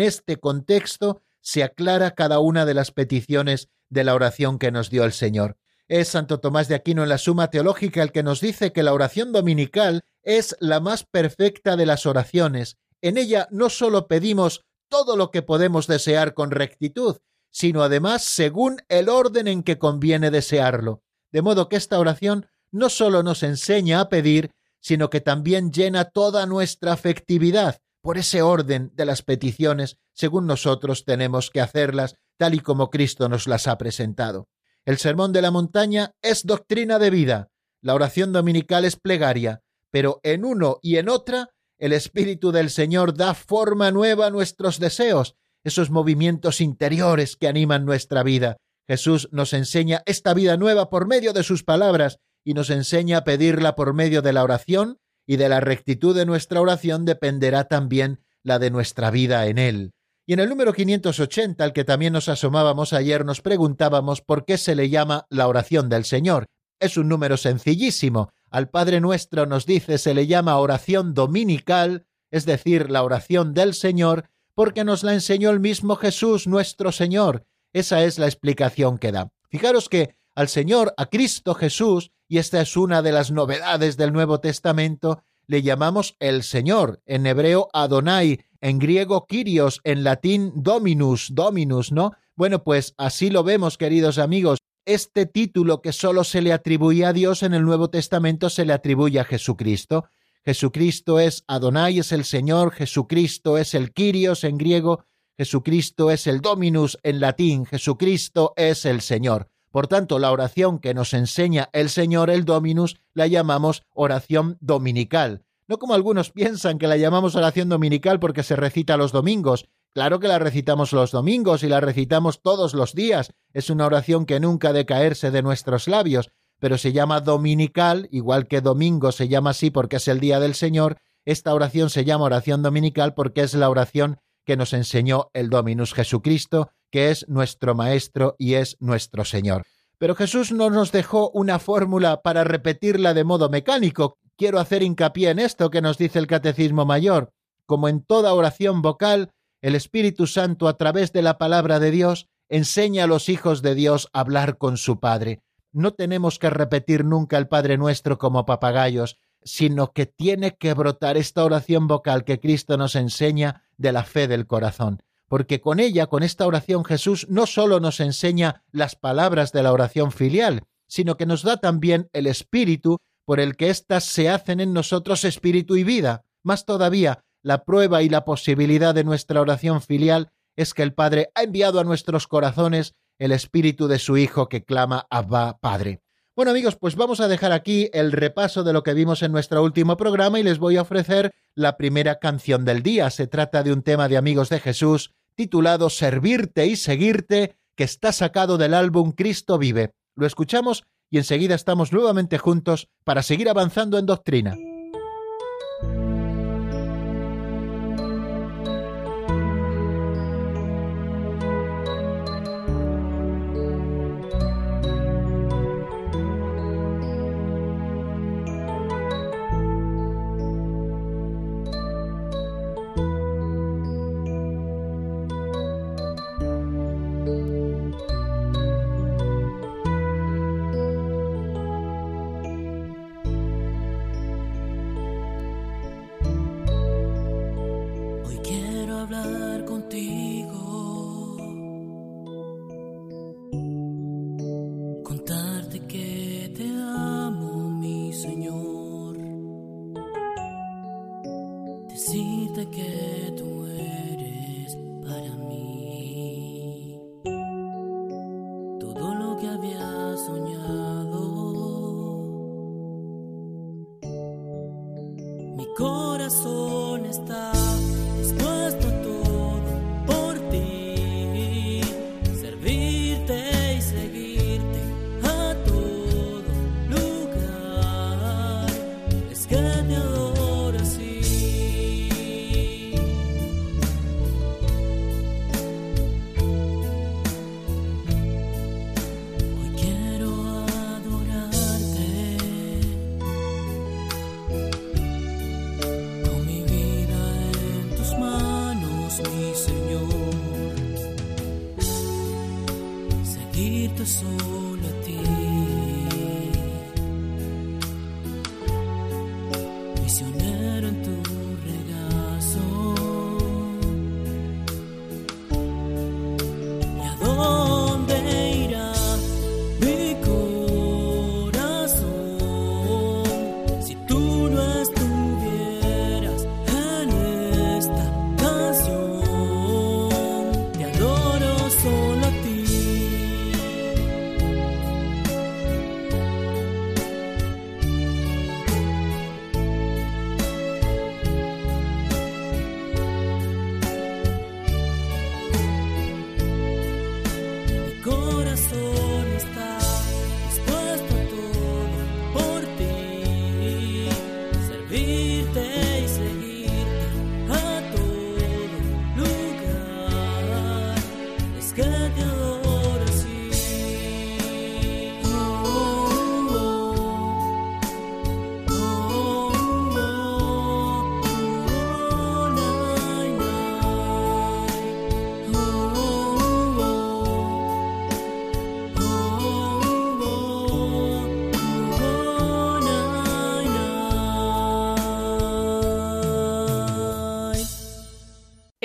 [0.00, 5.04] este contexto se aclara cada una de las peticiones de la oración que nos dio
[5.04, 5.58] el Señor.
[5.92, 8.94] Es Santo Tomás de Aquino en la Suma Teológica el que nos dice que la
[8.94, 12.78] oración dominical es la más perfecta de las oraciones.
[13.02, 17.18] En ella no sólo pedimos todo lo que podemos desear con rectitud,
[17.50, 21.02] sino además según el orden en que conviene desearlo.
[21.30, 24.50] De modo que esta oración no sólo nos enseña a pedir,
[24.80, 31.04] sino que también llena toda nuestra afectividad, por ese orden de las peticiones según nosotros
[31.04, 34.48] tenemos que hacerlas, tal y como Cristo nos las ha presentado.
[34.84, 37.48] El sermón de la montaña es doctrina de vida,
[37.82, 43.16] la oración dominical es plegaria, pero en uno y en otra el Espíritu del Señor
[43.16, 48.56] da forma nueva a nuestros deseos, esos movimientos interiores que animan nuestra vida.
[48.88, 53.24] Jesús nos enseña esta vida nueva por medio de sus palabras y nos enseña a
[53.24, 58.20] pedirla por medio de la oración y de la rectitud de nuestra oración dependerá también
[58.42, 59.92] la de nuestra vida en Él.
[60.24, 64.56] Y en el número 580, al que también nos asomábamos ayer, nos preguntábamos por qué
[64.56, 66.46] se le llama la oración del Señor.
[66.78, 68.30] Es un número sencillísimo.
[68.48, 73.74] Al Padre nuestro nos dice se le llama oración dominical, es decir, la oración del
[73.74, 77.44] Señor, porque nos la enseñó el mismo Jesús nuestro Señor.
[77.72, 79.32] Esa es la explicación que da.
[79.48, 84.12] Fijaros que al Señor, a Cristo Jesús, y esta es una de las novedades del
[84.12, 91.34] Nuevo Testamento, le llamamos el Señor, en hebreo Adonai, en griego Kyrios, en latín Dominus,
[91.34, 92.12] Dominus, ¿no?
[92.34, 94.60] Bueno, pues así lo vemos, queridos amigos.
[94.84, 98.72] Este título que solo se le atribuye a Dios en el Nuevo Testamento se le
[98.72, 100.06] atribuye a Jesucristo.
[100.44, 105.04] Jesucristo es Adonai, es el Señor, Jesucristo es el Kyrios en griego,
[105.38, 109.51] Jesucristo es el Dominus en latín, Jesucristo es el Señor.
[109.72, 115.44] Por tanto, la oración que nos enseña el Señor, el Dominus, la llamamos oración dominical.
[115.66, 119.68] No como algunos piensan que la llamamos oración dominical porque se recita los domingos.
[119.94, 123.32] Claro que la recitamos los domingos y la recitamos todos los días.
[123.54, 126.30] Es una oración que nunca ha de caerse de nuestros labios,
[126.60, 130.54] pero se llama dominical, igual que domingo se llama así porque es el día del
[130.54, 130.98] Señor.
[131.24, 135.94] Esta oración se llama oración dominical porque es la oración que nos enseñó el Dominus
[135.94, 139.64] Jesucristo, que es nuestro Maestro y es nuestro Señor.
[139.98, 144.18] Pero Jesús no nos dejó una fórmula para repetirla de modo mecánico.
[144.36, 147.32] Quiero hacer hincapié en esto que nos dice el Catecismo Mayor.
[147.66, 149.30] Como en toda oración vocal,
[149.62, 153.74] el Espíritu Santo, a través de la palabra de Dios, enseña a los hijos de
[153.74, 155.40] Dios a hablar con su Padre.
[155.72, 161.16] No tenemos que repetir nunca el Padre nuestro como papagayos, sino que tiene que brotar
[161.16, 165.02] esta oración vocal que Cristo nos enseña de la fe del corazón.
[165.32, 169.72] Porque con ella, con esta oración, Jesús no solo nos enseña las palabras de la
[169.72, 174.60] oración filial, sino que nos da también el espíritu por el que éstas se hacen
[174.60, 176.26] en nosotros espíritu y vida.
[176.44, 181.30] Más todavía, la prueba y la posibilidad de nuestra oración filial es que el Padre
[181.34, 186.02] ha enviado a nuestros corazones el espíritu de su Hijo que clama Abba Padre.
[186.36, 189.62] Bueno amigos, pues vamos a dejar aquí el repaso de lo que vimos en nuestro
[189.62, 193.08] último programa y les voy a ofrecer la primera canción del día.
[193.08, 198.12] Se trata de un tema de Amigos de Jesús titulado Servirte y Seguirte, que está
[198.12, 199.92] sacado del álbum Cristo vive.
[200.14, 204.56] Lo escuchamos y enseguida estamos nuevamente juntos para seguir avanzando en doctrina.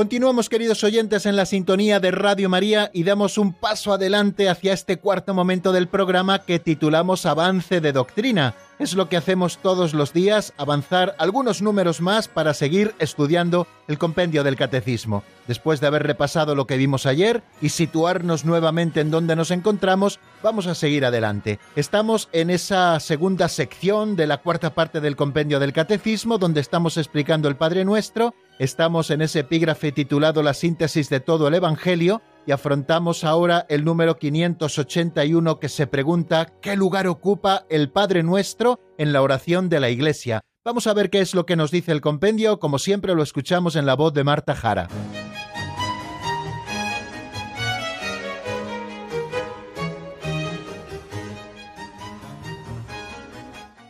[0.00, 4.72] Continuamos, queridos oyentes, en la sintonía de Radio María y damos un paso adelante hacia
[4.72, 8.54] este cuarto momento del programa que titulamos Avance de Doctrina.
[8.78, 13.98] Es lo que hacemos todos los días, avanzar algunos números más para seguir estudiando el
[13.98, 15.22] compendio del catecismo.
[15.46, 20.18] Después de haber repasado lo que vimos ayer y situarnos nuevamente en donde nos encontramos,
[20.42, 21.58] vamos a seguir adelante.
[21.76, 26.96] Estamos en esa segunda sección de la cuarta parte del compendio del catecismo, donde estamos
[26.96, 32.20] explicando el Padre Nuestro Estamos en ese epígrafe titulado La síntesis de todo el Evangelio
[32.46, 38.78] y afrontamos ahora el número 581 que se pregunta ¿qué lugar ocupa el Padre Nuestro
[38.98, 40.42] en la oración de la Iglesia?
[40.62, 43.76] Vamos a ver qué es lo que nos dice el compendio, como siempre lo escuchamos
[43.76, 44.88] en la voz de Marta Jara.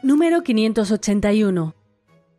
[0.04, 1.79] Número 581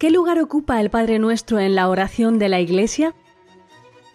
[0.01, 3.13] ¿Qué lugar ocupa el Padre Nuestro en la oración de la Iglesia?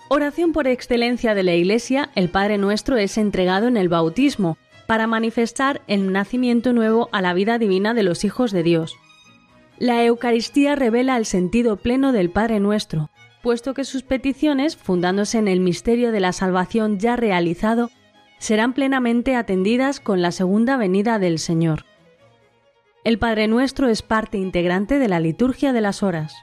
[0.08, 5.06] Oración por excelencia de la Iglesia, el Padre Nuestro es entregado en el bautismo, para
[5.06, 8.96] manifestar el nacimiento nuevo a la vida divina de los hijos de Dios.
[9.78, 15.46] La Eucaristía revela el sentido pleno del Padre Nuestro, puesto que sus peticiones, fundándose en
[15.46, 17.90] el misterio de la salvación ya realizado,
[18.40, 21.84] serán plenamente atendidas con la segunda venida del Señor.
[23.06, 26.34] El Padre Nuestro es parte integrante de la liturgia de las horas.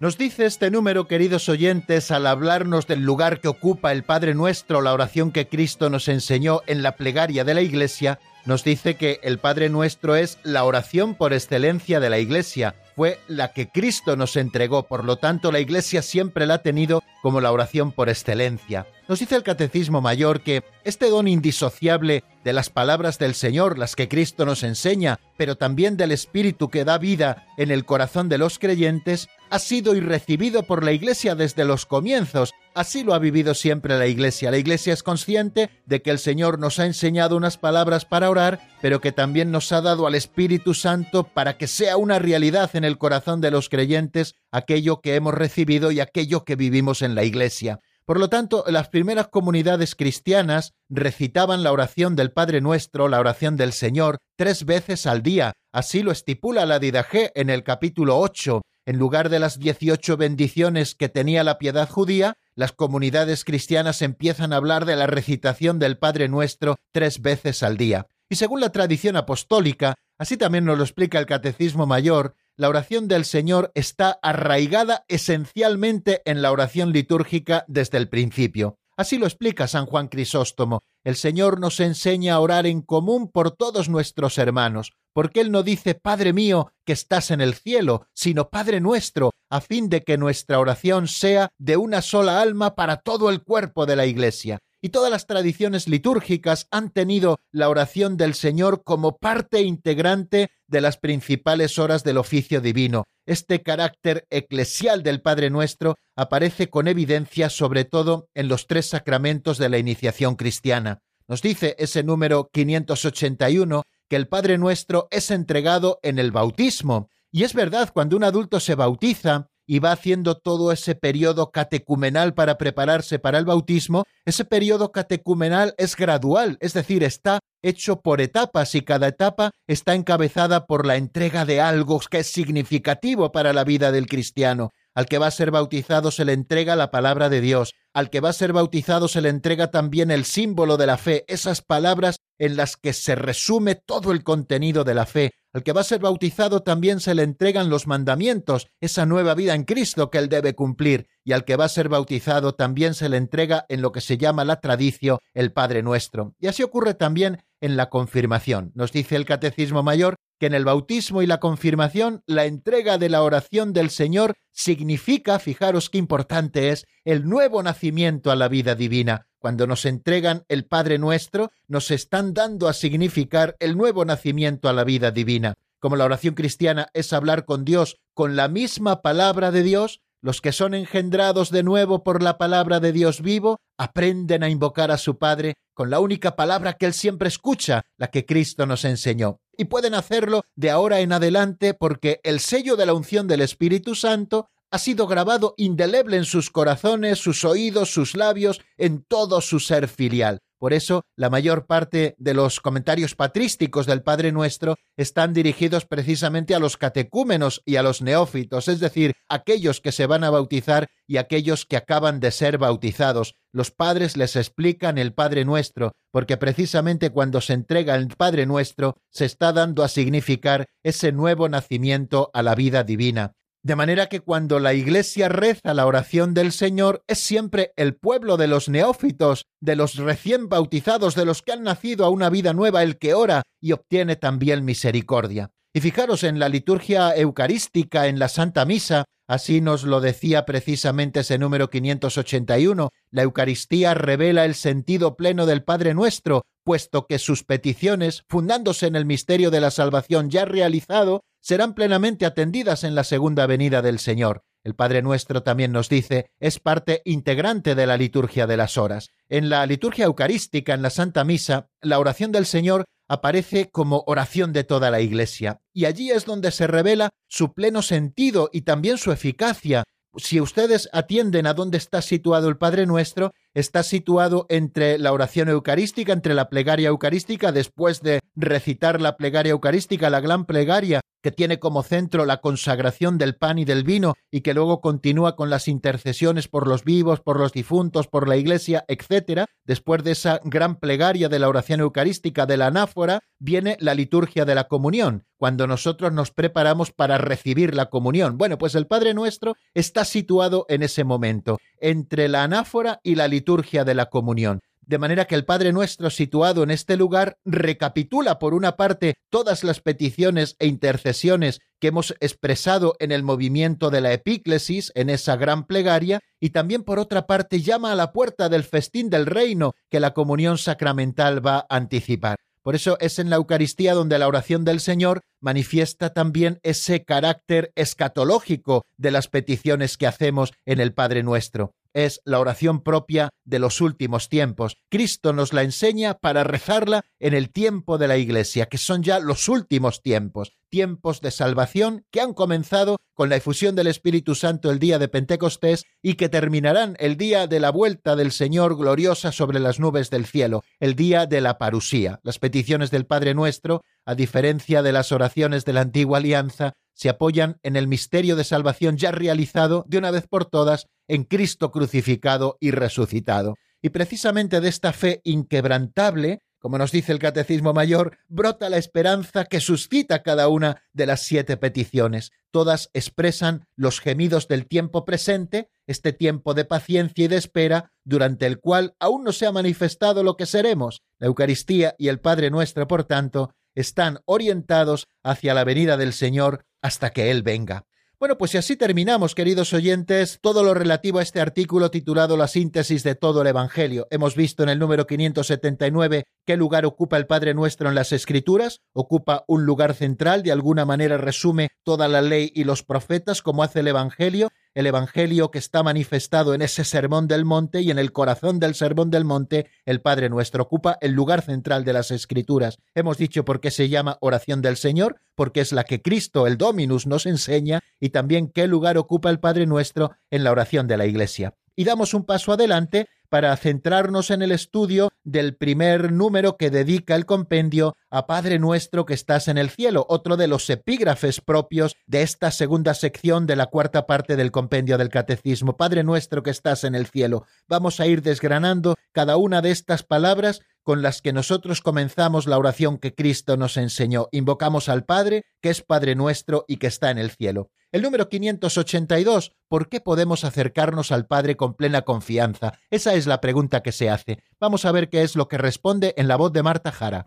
[0.00, 4.82] Nos dice este número, queridos oyentes, al hablarnos del lugar que ocupa el Padre Nuestro,
[4.82, 9.20] la oración que Cristo nos enseñó en la plegaria de la Iglesia, nos dice que
[9.22, 14.16] el Padre Nuestro es la oración por excelencia de la Iglesia, fue la que Cristo
[14.16, 18.08] nos entregó, por lo tanto la Iglesia siempre la ha tenido como la oración por
[18.08, 18.86] excelencia.
[19.08, 23.96] Nos dice el Catecismo Mayor que este don indisociable de las palabras del Señor, las
[23.96, 28.38] que Cristo nos enseña, pero también del Espíritu que da vida en el corazón de
[28.38, 32.52] los creyentes, ha sido y recibido por la Iglesia desde los comienzos.
[32.74, 34.50] Así lo ha vivido siempre la Iglesia.
[34.50, 38.60] La Iglesia es consciente de que el Señor nos ha enseñado unas palabras para orar,
[38.82, 42.82] pero que también nos ha dado al Espíritu Santo para que sea una realidad en
[42.82, 47.22] el corazón de los creyentes aquello que hemos recibido y aquello que vivimos en la
[47.22, 47.78] Iglesia.
[48.06, 53.56] Por lo tanto, las primeras comunidades cristianas recitaban la oración del Padre Nuestro, la oración
[53.56, 55.52] del Señor, tres veces al día.
[55.72, 58.62] Así lo estipula la Didaje en el capítulo 8.
[58.86, 64.52] En lugar de las dieciocho bendiciones que tenía la piedad judía, las comunidades cristianas empiezan
[64.52, 68.08] a hablar de la recitación del Padre Nuestro tres veces al día.
[68.28, 73.08] Y según la tradición apostólica, así también nos lo explica el Catecismo Mayor, la oración
[73.08, 78.76] del Señor está arraigada esencialmente en la oración litúrgica desde el principio.
[78.96, 80.80] Así lo explica San Juan Crisóstomo.
[81.02, 85.62] El Señor nos enseña a orar en común por todos nuestros hermanos, porque Él no
[85.62, 90.18] dice Padre mío que estás en el cielo, sino Padre nuestro, a fin de que
[90.18, 94.90] nuestra oración sea de una sola alma para todo el cuerpo de la Iglesia y
[94.90, 100.98] todas las tradiciones litúrgicas han tenido la oración del Señor como parte integrante de las
[100.98, 103.04] principales horas del oficio divino.
[103.24, 109.56] Este carácter eclesial del Padre Nuestro aparece con evidencia sobre todo en los tres sacramentos
[109.56, 110.98] de la iniciación cristiana.
[111.26, 113.84] Nos dice ese número 581
[114.14, 117.08] el Padre Nuestro es entregado en el bautismo.
[117.30, 122.34] Y es verdad, cuando un adulto se bautiza, y va haciendo todo ese periodo catecumenal
[122.34, 128.20] para prepararse para el bautismo, ese periodo catecumenal es gradual, es decir, está hecho por
[128.20, 133.52] etapas y cada etapa está encabezada por la entrega de algo que es significativo para
[133.52, 134.70] la vida del cristiano.
[134.94, 137.72] Al que va a ser bautizado se le entrega la palabra de Dios.
[137.94, 141.24] Al que va a ser bautizado se le entrega también el símbolo de la fe,
[141.26, 145.32] esas palabras en las que se resume todo el contenido de la fe.
[145.52, 149.54] Al que va a ser bautizado también se le entregan los mandamientos, esa nueva vida
[149.54, 153.08] en Cristo que él debe cumplir, y al que va a ser bautizado también se
[153.08, 156.34] le entrega en lo que se llama la tradición el Padre Nuestro.
[156.40, 158.72] Y así ocurre también en la confirmación.
[158.74, 163.08] Nos dice el Catecismo Mayor que en el bautismo y la confirmación la entrega de
[163.08, 168.74] la oración del Señor significa, fijaros qué importante es, el nuevo nacimiento a la vida
[168.74, 169.28] divina.
[169.44, 174.72] Cuando nos entregan el Padre nuestro, nos están dando a significar el nuevo nacimiento a
[174.72, 175.52] la vida divina.
[175.80, 180.40] como la oración cristiana es hablar con Dios con la misma palabra de Dios, los
[180.40, 184.96] que son engendrados de nuevo por la palabra de Dios vivo aprenden a invocar a
[184.96, 189.40] su Padre con la única palabra que Él siempre escucha, la que Cristo nos enseñó.
[189.58, 193.94] Y pueden hacerlo de ahora en adelante porque el sello de la unción del Espíritu
[193.94, 199.60] Santo ha sido grabado indeleble en sus corazones, sus oídos, sus labios, en todo su
[199.60, 200.40] ser filial.
[200.58, 206.56] Por eso, la mayor parte de los comentarios patrísticos del Padre Nuestro están dirigidos precisamente
[206.56, 210.88] a los catecúmenos y a los neófitos, es decir, aquellos que se van a bautizar
[211.06, 213.36] y aquellos que acaban de ser bautizados.
[213.52, 218.96] Los padres les explican el Padre Nuestro, porque precisamente cuando se entrega el Padre Nuestro
[219.08, 223.34] se está dando a significar ese nuevo nacimiento a la vida divina.
[223.64, 228.36] De manera que cuando la Iglesia reza la oración del Señor, es siempre el pueblo
[228.36, 232.52] de los neófitos, de los recién bautizados, de los que han nacido a una vida
[232.52, 235.50] nueva, el que ora y obtiene también misericordia.
[235.72, 241.20] Y fijaros en la liturgia eucarística, en la Santa Misa, así nos lo decía precisamente
[241.20, 247.44] ese número 581, la Eucaristía revela el sentido pleno del Padre nuestro, puesto que sus
[247.44, 253.04] peticiones, fundándose en el misterio de la salvación ya realizado, serán plenamente atendidas en la
[253.04, 254.42] segunda venida del Señor.
[254.64, 259.10] El Padre Nuestro también nos dice, es parte integrante de la liturgia de las horas.
[259.28, 264.52] En la liturgia eucarística, en la Santa Misa, la oración del Señor aparece como oración
[264.52, 268.98] de toda la Iglesia, y allí es donde se revela su pleno sentido y también
[268.98, 269.84] su eficacia.
[270.16, 275.48] Si ustedes atienden a dónde está situado el Padre Nuestro, está situado entre la oración
[275.48, 281.32] eucarística, entre la plegaria eucarística, después de recitar la plegaria eucarística, la gran plegaria, que
[281.32, 285.48] tiene como centro la consagración del pan y del vino y que luego continúa con
[285.48, 289.46] las intercesiones por los vivos, por los difuntos, por la iglesia, etc.
[289.64, 294.44] Después de esa gran plegaria de la oración eucarística de la anáfora, viene la liturgia
[294.44, 298.36] de la comunión, cuando nosotros nos preparamos para recibir la comunión.
[298.36, 303.28] Bueno, pues el Padre Nuestro está situado en ese momento, entre la anáfora y la
[303.28, 308.38] liturgia de la comunión de manera que el Padre Nuestro situado en este lugar recapitula
[308.38, 314.00] por una parte todas las peticiones e intercesiones que hemos expresado en el movimiento de
[314.00, 318.48] la epíclesis, en esa gran plegaria, y también por otra parte llama a la puerta
[318.48, 322.36] del festín del reino que la comunión sacramental va a anticipar.
[322.62, 327.70] Por eso es en la Eucaristía donde la oración del Señor manifiesta también ese carácter
[327.76, 333.60] escatológico de las peticiones que hacemos en el Padre Nuestro es la oración propia de
[333.60, 334.76] los últimos tiempos.
[334.90, 339.20] Cristo nos la enseña para rezarla en el tiempo de la Iglesia, que son ya
[339.20, 344.72] los últimos tiempos, tiempos de salvación que han comenzado con la efusión del Espíritu Santo
[344.72, 349.30] el día de Pentecostés y que terminarán el día de la vuelta del Señor gloriosa
[349.30, 352.18] sobre las nubes del cielo, el día de la parusía.
[352.24, 357.08] Las peticiones del Padre nuestro, a diferencia de las oraciones de la antigua alianza, se
[357.08, 361.70] apoyan en el misterio de salvación ya realizado de una vez por todas en Cristo
[361.70, 363.54] crucificado y resucitado.
[363.82, 369.44] Y precisamente de esta fe inquebrantable, como nos dice el Catecismo Mayor, brota la esperanza
[369.44, 372.30] que suscita cada una de las siete peticiones.
[372.50, 378.46] Todas expresan los gemidos del tiempo presente, este tiempo de paciencia y de espera, durante
[378.46, 381.02] el cual aún no se ha manifestado lo que seremos.
[381.18, 386.64] La Eucaristía y el Padre nuestro, por tanto, están orientados hacia la venida del Señor
[386.82, 387.86] hasta que Él venga.
[388.24, 392.48] Bueno, pues si así terminamos, queridos oyentes, todo lo relativo a este artículo titulado La
[392.48, 394.06] síntesis de todo el Evangelio.
[394.10, 398.80] Hemos visto en el número 579 qué lugar ocupa el Padre Nuestro en las Escrituras.
[398.92, 403.62] Ocupa un lugar central, de alguna manera resume toda la ley y los profetas, como
[403.62, 407.98] hace el Evangelio el Evangelio que está manifestado en ese Sermón del Monte y en
[407.98, 412.10] el corazón del Sermón del Monte, el Padre Nuestro ocupa el lugar central de las
[412.10, 412.78] Escrituras.
[412.94, 416.58] Hemos dicho por qué se llama oración del Señor, porque es la que Cristo, el
[416.58, 420.96] Dominus, nos enseña, y también qué lugar ocupa el Padre Nuestro en la oración de
[420.96, 421.54] la Iglesia.
[421.76, 427.16] Y damos un paso adelante para centrarnos en el estudio del primer número que dedica
[427.16, 431.96] el compendio a Padre nuestro que estás en el cielo, otro de los epígrafes propios
[432.06, 435.76] de esta segunda sección de la cuarta parte del compendio del Catecismo.
[435.76, 437.44] Padre nuestro que estás en el cielo.
[437.66, 442.58] Vamos a ir desgranando cada una de estas palabras con las que nosotros comenzamos la
[442.58, 444.28] oración que Cristo nos enseñó.
[444.30, 447.70] Invocamos al Padre, que es Padre nuestro y que está en el cielo.
[447.90, 452.72] El número 582, ¿por qué podemos acercarnos al Padre con plena confianza?
[452.90, 454.38] Esa es la pregunta que se hace.
[454.60, 457.24] Vamos a ver qué es lo que responde en la voz de Marta Jara.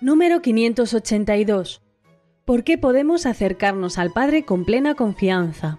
[0.00, 1.82] Número 582.
[2.44, 5.78] ¿Por qué podemos acercarnos al Padre con plena confianza?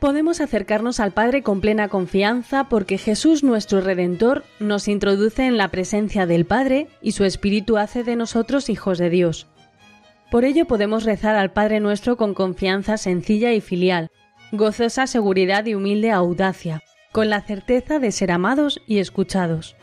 [0.00, 5.68] Podemos acercarnos al Padre con plena confianza porque Jesús nuestro Redentor nos introduce en la
[5.68, 9.49] presencia del Padre y su Espíritu hace de nosotros hijos de Dios.
[10.30, 14.10] Por ello podemos rezar al Padre nuestro con confianza sencilla y filial,
[14.52, 19.76] gozosa seguridad y humilde audacia, con la certeza de ser amados y escuchados.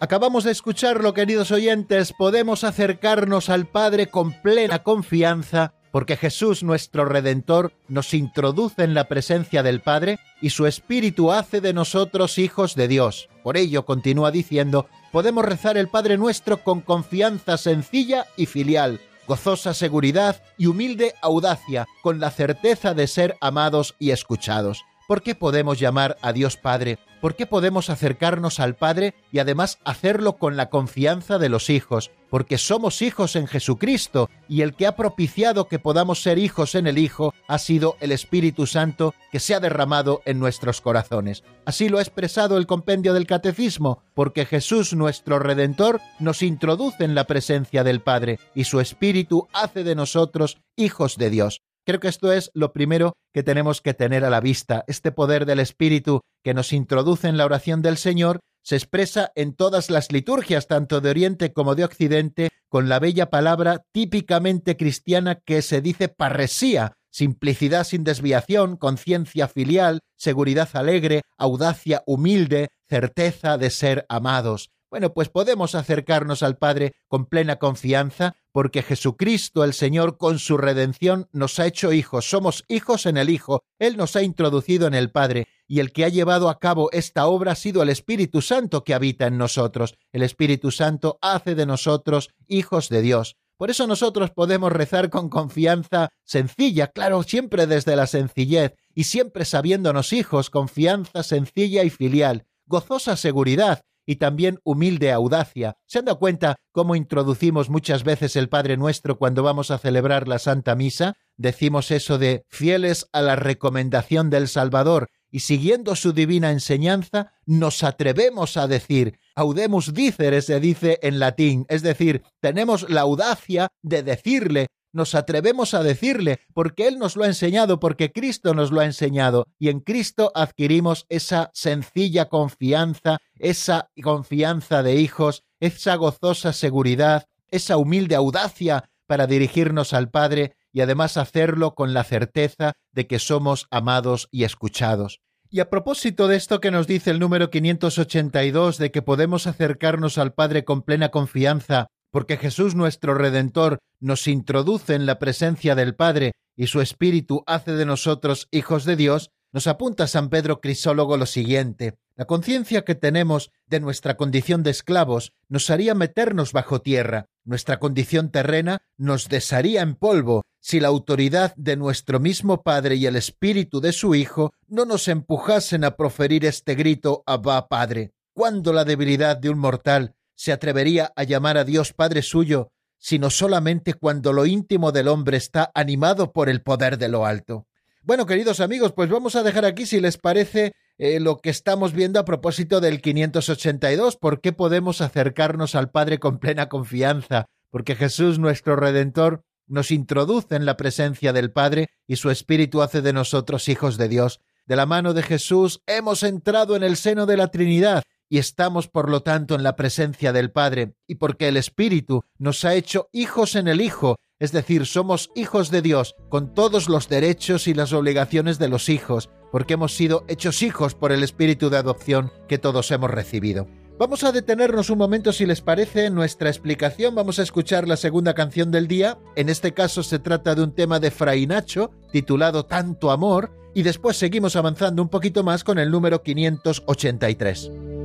[0.00, 7.04] Acabamos de escucharlo, queridos oyentes, podemos acercarnos al Padre con plena confianza, porque Jesús nuestro
[7.04, 12.74] Redentor nos introduce en la presencia del Padre y su Espíritu hace de nosotros hijos
[12.74, 13.28] de Dios.
[13.42, 19.74] Por ello, continúa diciendo, podemos rezar el Padre nuestro con confianza sencilla y filial, gozosa
[19.74, 24.84] seguridad y humilde audacia, con la certeza de ser amados y escuchados.
[25.10, 27.00] ¿Por qué podemos llamar a Dios Padre?
[27.20, 32.12] ¿Por qué podemos acercarnos al Padre y además hacerlo con la confianza de los hijos?
[32.30, 36.86] Porque somos hijos en Jesucristo y el que ha propiciado que podamos ser hijos en
[36.86, 41.42] el Hijo ha sido el Espíritu Santo que se ha derramado en nuestros corazones.
[41.64, 47.16] Así lo ha expresado el compendio del Catecismo, porque Jesús nuestro Redentor nos introduce en
[47.16, 51.62] la presencia del Padre y su Espíritu hace de nosotros hijos de Dios.
[51.86, 54.84] Creo que esto es lo primero que tenemos que tener a la vista.
[54.86, 59.54] Este poder del Espíritu que nos introduce en la oración del Señor se expresa en
[59.54, 65.36] todas las liturgias, tanto de Oriente como de Occidente, con la bella palabra típicamente cristiana
[65.36, 73.70] que se dice parresía, simplicidad sin desviación, conciencia filial, seguridad alegre, audacia humilde, certeza de
[73.70, 74.70] ser amados.
[74.90, 80.56] Bueno, pues podemos acercarnos al Padre con plena confianza, porque Jesucristo el Señor con su
[80.56, 84.94] redención nos ha hecho hijos, somos hijos en el Hijo, Él nos ha introducido en
[84.94, 88.42] el Padre, y el que ha llevado a cabo esta obra ha sido el Espíritu
[88.42, 89.94] Santo que habita en nosotros.
[90.10, 93.36] El Espíritu Santo hace de nosotros hijos de Dios.
[93.56, 99.44] Por eso nosotros podemos rezar con confianza sencilla, claro, siempre desde la sencillez, y siempre
[99.44, 105.76] sabiéndonos hijos, confianza sencilla y filial, gozosa seguridad, y también humilde audacia.
[105.86, 110.26] ¿Se han dado cuenta cómo introducimos muchas veces el Padre Nuestro cuando vamos a celebrar
[110.26, 111.14] la Santa Misa?
[111.36, 117.84] Decimos eso de fieles a la recomendación del Salvador y siguiendo su divina enseñanza, nos
[117.84, 124.02] atrevemos a decir, audemus dicere se dice en latín, es decir, tenemos la audacia de
[124.02, 128.80] decirle nos atrevemos a decirle, porque Él nos lo ha enseñado, porque Cristo nos lo
[128.80, 136.52] ha enseñado, y en Cristo adquirimos esa sencilla confianza, esa confianza de hijos, esa gozosa
[136.52, 143.06] seguridad, esa humilde audacia para dirigirnos al Padre y además hacerlo con la certeza de
[143.06, 145.20] que somos amados y escuchados.
[145.52, 150.16] Y a propósito de esto que nos dice el número 582 de que podemos acercarnos
[150.16, 155.94] al Padre con plena confianza porque Jesús nuestro Redentor nos introduce en la presencia del
[155.94, 161.16] Padre y su Espíritu hace de nosotros hijos de Dios, nos apunta San Pedro Crisólogo
[161.16, 161.94] lo siguiente.
[162.14, 167.26] La conciencia que tenemos de nuestra condición de esclavos nos haría meternos bajo tierra.
[167.44, 173.06] Nuestra condición terrena nos desharía en polvo si la autoridad de nuestro mismo Padre y
[173.06, 178.12] el Espíritu de su Hijo no nos empujasen a proferir este grito Abba Padre.
[178.34, 183.28] Cuando la debilidad de un mortal se atrevería a llamar a Dios Padre suyo, sino
[183.28, 187.66] solamente cuando lo íntimo del hombre está animado por el poder de lo alto.
[188.00, 191.92] Bueno, queridos amigos, pues vamos a dejar aquí, si les parece, eh, lo que estamos
[191.92, 197.94] viendo a propósito del 582, por qué podemos acercarnos al Padre con plena confianza, porque
[197.94, 203.12] Jesús nuestro Redentor nos introduce en la presencia del Padre y su Espíritu hace de
[203.12, 204.40] nosotros hijos de Dios.
[204.64, 208.88] De la mano de Jesús hemos entrado en el seno de la Trinidad y estamos
[208.88, 213.08] por lo tanto en la presencia del Padre, y porque el Espíritu nos ha hecho
[213.12, 217.74] hijos en el Hijo, es decir, somos hijos de Dios, con todos los derechos y
[217.74, 222.32] las obligaciones de los hijos, porque hemos sido hechos hijos por el Espíritu de adopción
[222.48, 223.68] que todos hemos recibido.
[223.98, 227.14] Vamos a detenernos un momento si les parece en nuestra explicación.
[227.14, 229.18] Vamos a escuchar la segunda canción del día.
[229.36, 233.82] En este caso se trata de un tema de Fray Nacho, titulado Tanto Amor, y
[233.82, 237.99] después seguimos avanzando un poquito más con el número 583.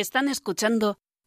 [0.00, 0.98] Están escuchando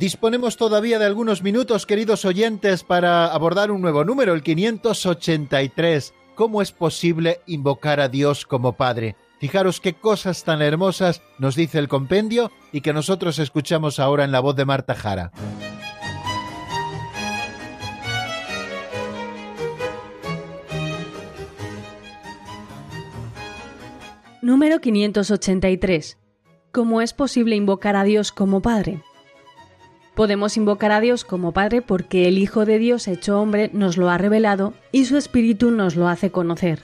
[0.00, 6.14] Disponemos todavía de algunos minutos, queridos oyentes, para abordar un nuevo número, el 583.
[6.34, 9.16] ¿Cómo es posible invocar a Dios como Padre?
[9.40, 14.32] Fijaros qué cosas tan hermosas nos dice el compendio y que nosotros escuchamos ahora en
[14.32, 15.32] la voz de Marta Jara.
[24.40, 26.16] Número 583.
[26.72, 29.02] ¿Cómo es posible invocar a Dios como Padre?
[30.20, 34.10] Podemos invocar a Dios como Padre porque el Hijo de Dios hecho hombre nos lo
[34.10, 36.82] ha revelado y su Espíritu nos lo hace conocer.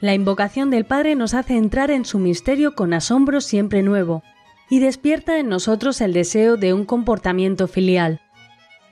[0.00, 4.24] La invocación del Padre nos hace entrar en su misterio con asombro siempre nuevo
[4.68, 8.20] y despierta en nosotros el deseo de un comportamiento filial.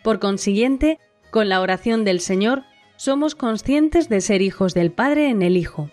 [0.04, 1.00] Por consiguiente,
[1.32, 2.62] con la oración del Señor,
[2.94, 5.90] somos conscientes de ser hijos del Padre en el Hijo.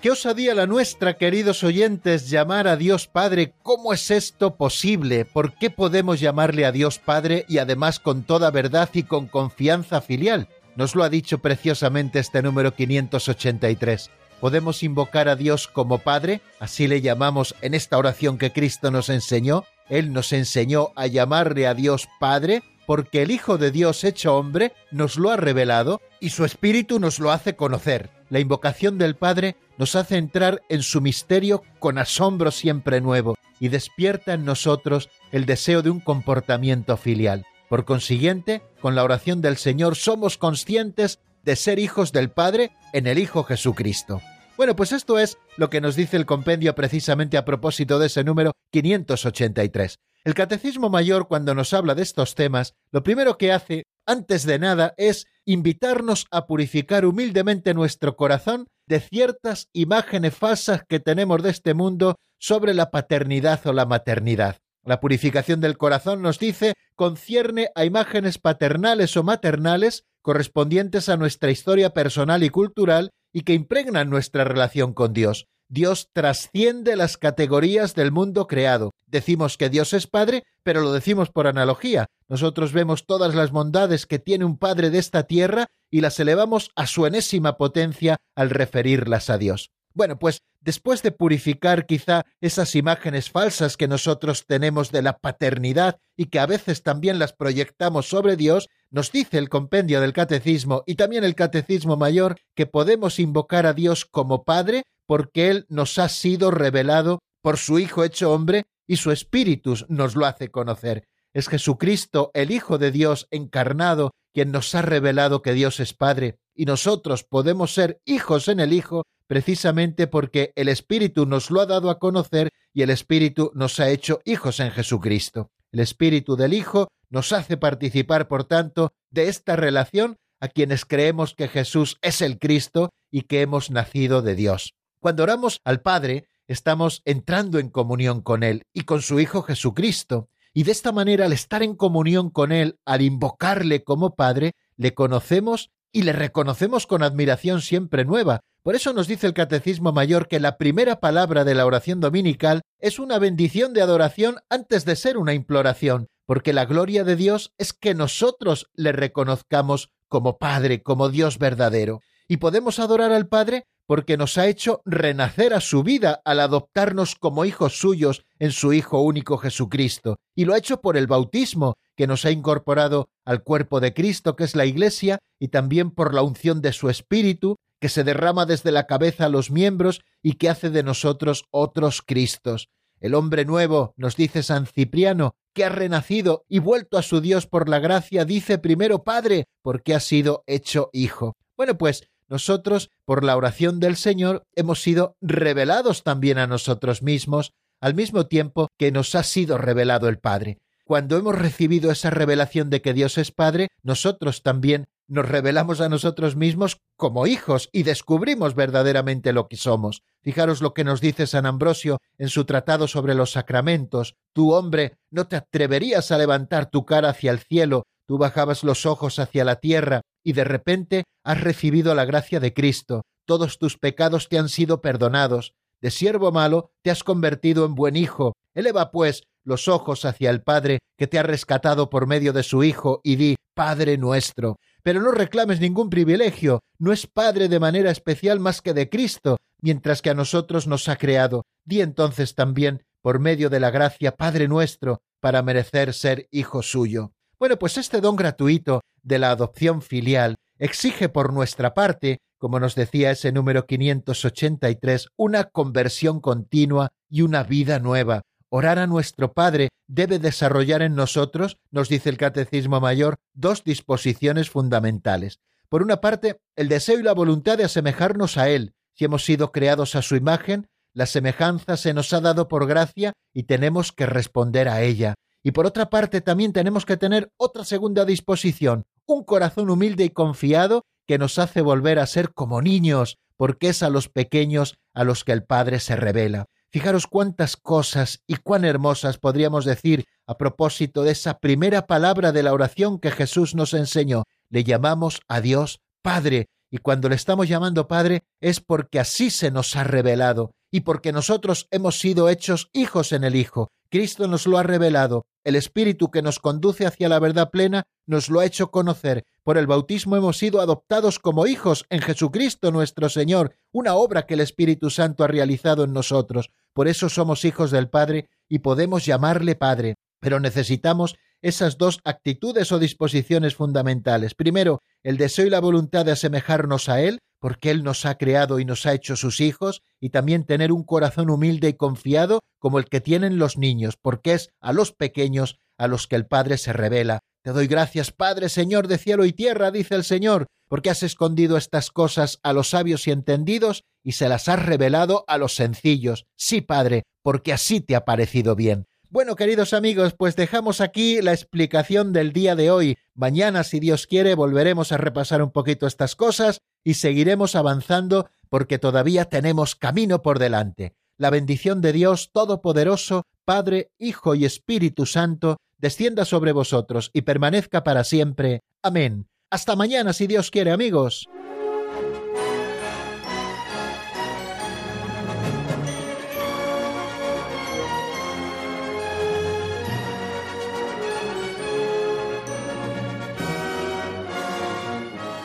[0.00, 3.52] Qué osadía la nuestra, queridos oyentes, llamar a Dios Padre.
[3.62, 5.26] ¿Cómo es esto posible?
[5.26, 10.00] ¿Por qué podemos llamarle a Dios Padre y además con toda verdad y con confianza
[10.00, 10.48] filial?
[10.74, 14.10] Nos lo ha dicho preciosamente este número 583.
[14.40, 19.10] Podemos invocar a Dios como Padre, así le llamamos en esta oración que Cristo nos
[19.10, 19.64] enseñó.
[19.90, 24.72] Él nos enseñó a llamarle a Dios Padre porque el Hijo de Dios hecho hombre
[24.90, 28.19] nos lo ha revelado y su Espíritu nos lo hace conocer.
[28.30, 33.68] La invocación del Padre nos hace entrar en su misterio con asombro siempre nuevo y
[33.68, 37.44] despierta en nosotros el deseo de un comportamiento filial.
[37.68, 43.08] Por consiguiente, con la oración del Señor somos conscientes de ser hijos del Padre en
[43.08, 44.20] el Hijo Jesucristo.
[44.56, 48.22] Bueno, pues esto es lo que nos dice el compendio precisamente a propósito de ese
[48.22, 49.98] número 583.
[50.22, 54.58] El Catecismo Mayor, cuando nos habla de estos temas, lo primero que hace, antes de
[54.58, 61.50] nada, es invitarnos a purificar humildemente nuestro corazón de ciertas imágenes falsas que tenemos de
[61.50, 64.58] este mundo sobre la paternidad o la maternidad.
[64.84, 71.50] La purificación del corazón, nos dice, concierne a imágenes paternales o maternales correspondientes a nuestra
[71.50, 75.46] historia personal y cultural y que impregnan nuestra relación con Dios.
[75.68, 78.90] Dios trasciende las categorías del mundo creado.
[79.10, 82.06] Decimos que Dios es Padre, pero lo decimos por analogía.
[82.28, 86.70] Nosotros vemos todas las bondades que tiene un Padre de esta tierra y las elevamos
[86.76, 89.70] a su enésima potencia al referirlas a Dios.
[89.92, 95.98] Bueno, pues después de purificar quizá esas imágenes falsas que nosotros tenemos de la paternidad
[96.16, 100.84] y que a veces también las proyectamos sobre Dios, nos dice el compendio del catecismo
[100.86, 105.98] y también el catecismo mayor que podemos invocar a Dios como Padre porque Él nos
[105.98, 111.06] ha sido revelado por su Hijo hecho hombre y su Espíritu nos lo hace conocer.
[111.32, 116.40] Es Jesucristo, el Hijo de Dios encarnado, quien nos ha revelado que Dios es Padre,
[116.56, 121.66] y nosotros podemos ser hijos en el Hijo precisamente porque el Espíritu nos lo ha
[121.66, 125.52] dado a conocer y el Espíritu nos ha hecho hijos en Jesucristo.
[125.70, 131.36] El Espíritu del Hijo nos hace participar, por tanto, de esta relación a quienes creemos
[131.36, 134.74] que Jesús es el Cristo y que hemos nacido de Dios.
[134.98, 140.28] Cuando oramos al Padre, estamos entrando en comunión con Él y con su Hijo Jesucristo,
[140.52, 144.94] y de esta manera, al estar en comunión con Él, al invocarle como Padre, le
[144.94, 148.40] conocemos y le reconocemos con admiración siempre nueva.
[148.62, 152.62] Por eso nos dice el Catecismo Mayor que la primera palabra de la oración dominical
[152.80, 157.52] es una bendición de adoración antes de ser una imploración, porque la gloria de Dios
[157.58, 162.00] es que nosotros le reconozcamos como Padre, como Dios verdadero.
[162.26, 167.16] Y podemos adorar al Padre porque nos ha hecho renacer a su vida al adoptarnos
[167.16, 171.74] como hijos suyos en su Hijo único Jesucristo, y lo ha hecho por el bautismo,
[171.96, 176.14] que nos ha incorporado al cuerpo de Cristo, que es la Iglesia, y también por
[176.14, 180.34] la unción de su Espíritu, que se derrama desde la cabeza a los miembros y
[180.34, 182.68] que hace de nosotros otros Cristos.
[183.00, 187.48] El hombre nuevo, nos dice San Cipriano, que ha renacido y vuelto a su Dios
[187.48, 191.34] por la gracia, dice primero Padre, porque ha sido hecho Hijo.
[191.56, 197.52] Bueno, pues nosotros, por la oración del Señor, hemos sido revelados también a nosotros mismos,
[197.80, 200.58] al mismo tiempo que nos ha sido revelado el Padre.
[200.84, 205.88] Cuando hemos recibido esa revelación de que Dios es Padre, nosotros también nos revelamos a
[205.88, 210.02] nosotros mismos como hijos y descubrimos verdaderamente lo que somos.
[210.22, 214.14] Fijaros lo que nos dice San Ambrosio en su tratado sobre los sacramentos.
[214.32, 218.86] Tú, hombre, no te atreverías a levantar tu cara hacia el cielo, tú bajabas los
[218.86, 223.78] ojos hacia la tierra y de repente has recibido la gracia de Cristo, todos tus
[223.78, 228.34] pecados te han sido perdonados, de siervo malo te has convertido en buen hijo.
[228.54, 232.62] Eleva, pues, los ojos hacia el Padre que te ha rescatado por medio de su
[232.62, 234.56] Hijo y di, Padre nuestro.
[234.82, 239.36] Pero no reclames ningún privilegio, no es Padre de manera especial más que de Cristo,
[239.60, 241.44] mientras que a nosotros nos ha creado.
[241.64, 247.12] Di entonces también, por medio de la gracia, Padre nuestro, para merecer ser hijo suyo.
[247.40, 252.74] Bueno, pues este don gratuito de la adopción filial exige por nuestra parte, como nos
[252.74, 258.20] decía ese número 583, una conversión continua y una vida nueva.
[258.50, 264.50] Orar a nuestro Padre debe desarrollar en nosotros, nos dice el Catecismo Mayor, dos disposiciones
[264.50, 265.38] fundamentales.
[265.70, 268.74] Por una parte, el deseo y la voluntad de asemejarnos a Él.
[268.92, 273.14] Si hemos sido creados a su imagen, la semejanza se nos ha dado por gracia
[273.32, 275.14] y tenemos que responder a ella.
[275.42, 280.10] Y por otra parte también tenemos que tener otra segunda disposición, un corazón humilde y
[280.10, 285.04] confiado que nos hace volver a ser como niños, porque es a los pequeños a
[285.04, 286.46] los que el Padre se revela.
[286.70, 292.44] Fijaros cuántas cosas y cuán hermosas podríamos decir a propósito de esa primera palabra de
[292.44, 294.22] la oración que Jesús nos enseñó.
[294.50, 299.50] Le llamamos a Dios Padre, y cuando le estamos llamando Padre es porque así se
[299.50, 303.72] nos ha revelado y porque nosotros hemos sido hechos hijos en el Hijo.
[303.90, 305.26] Cristo nos lo ha revelado.
[305.42, 309.24] El Espíritu que nos conduce hacia la verdad plena nos lo ha hecho conocer.
[309.42, 314.34] Por el bautismo hemos sido adoptados como hijos en Jesucristo nuestro Señor, una obra que
[314.34, 316.50] el Espíritu Santo ha realizado en nosotros.
[316.72, 319.96] Por eso somos hijos del Padre y podemos llamarle Padre.
[320.20, 324.34] Pero necesitamos esas dos actitudes o disposiciones fundamentales.
[324.34, 328.60] Primero, el deseo y la voluntad de asemejarnos a Él, porque Él nos ha creado
[328.60, 332.78] y nos ha hecho sus hijos, y también tener un corazón humilde y confiado como
[332.78, 336.58] el que tienen los niños, porque es a los pequeños a los que el Padre
[336.58, 337.20] se revela.
[337.42, 341.56] Te doy gracias, Padre, Señor de cielo y tierra, dice el Señor, porque has escondido
[341.56, 346.26] estas cosas a los sabios y entendidos y se las has revelado a los sencillos.
[346.36, 348.84] Sí, Padre, porque así te ha parecido bien.
[349.08, 352.96] Bueno, queridos amigos, pues dejamos aquí la explicación del día de hoy.
[353.14, 358.78] Mañana, si Dios quiere, volveremos a repasar un poquito estas cosas y seguiremos avanzando porque
[358.78, 360.94] todavía tenemos camino por delante.
[361.16, 367.84] La bendición de Dios Todopoderoso, Padre, Hijo y Espíritu Santo, descienda sobre vosotros y permanezca
[367.84, 368.62] para siempre.
[368.82, 369.26] Amén.
[369.50, 371.28] Hasta mañana, si Dios quiere, amigos.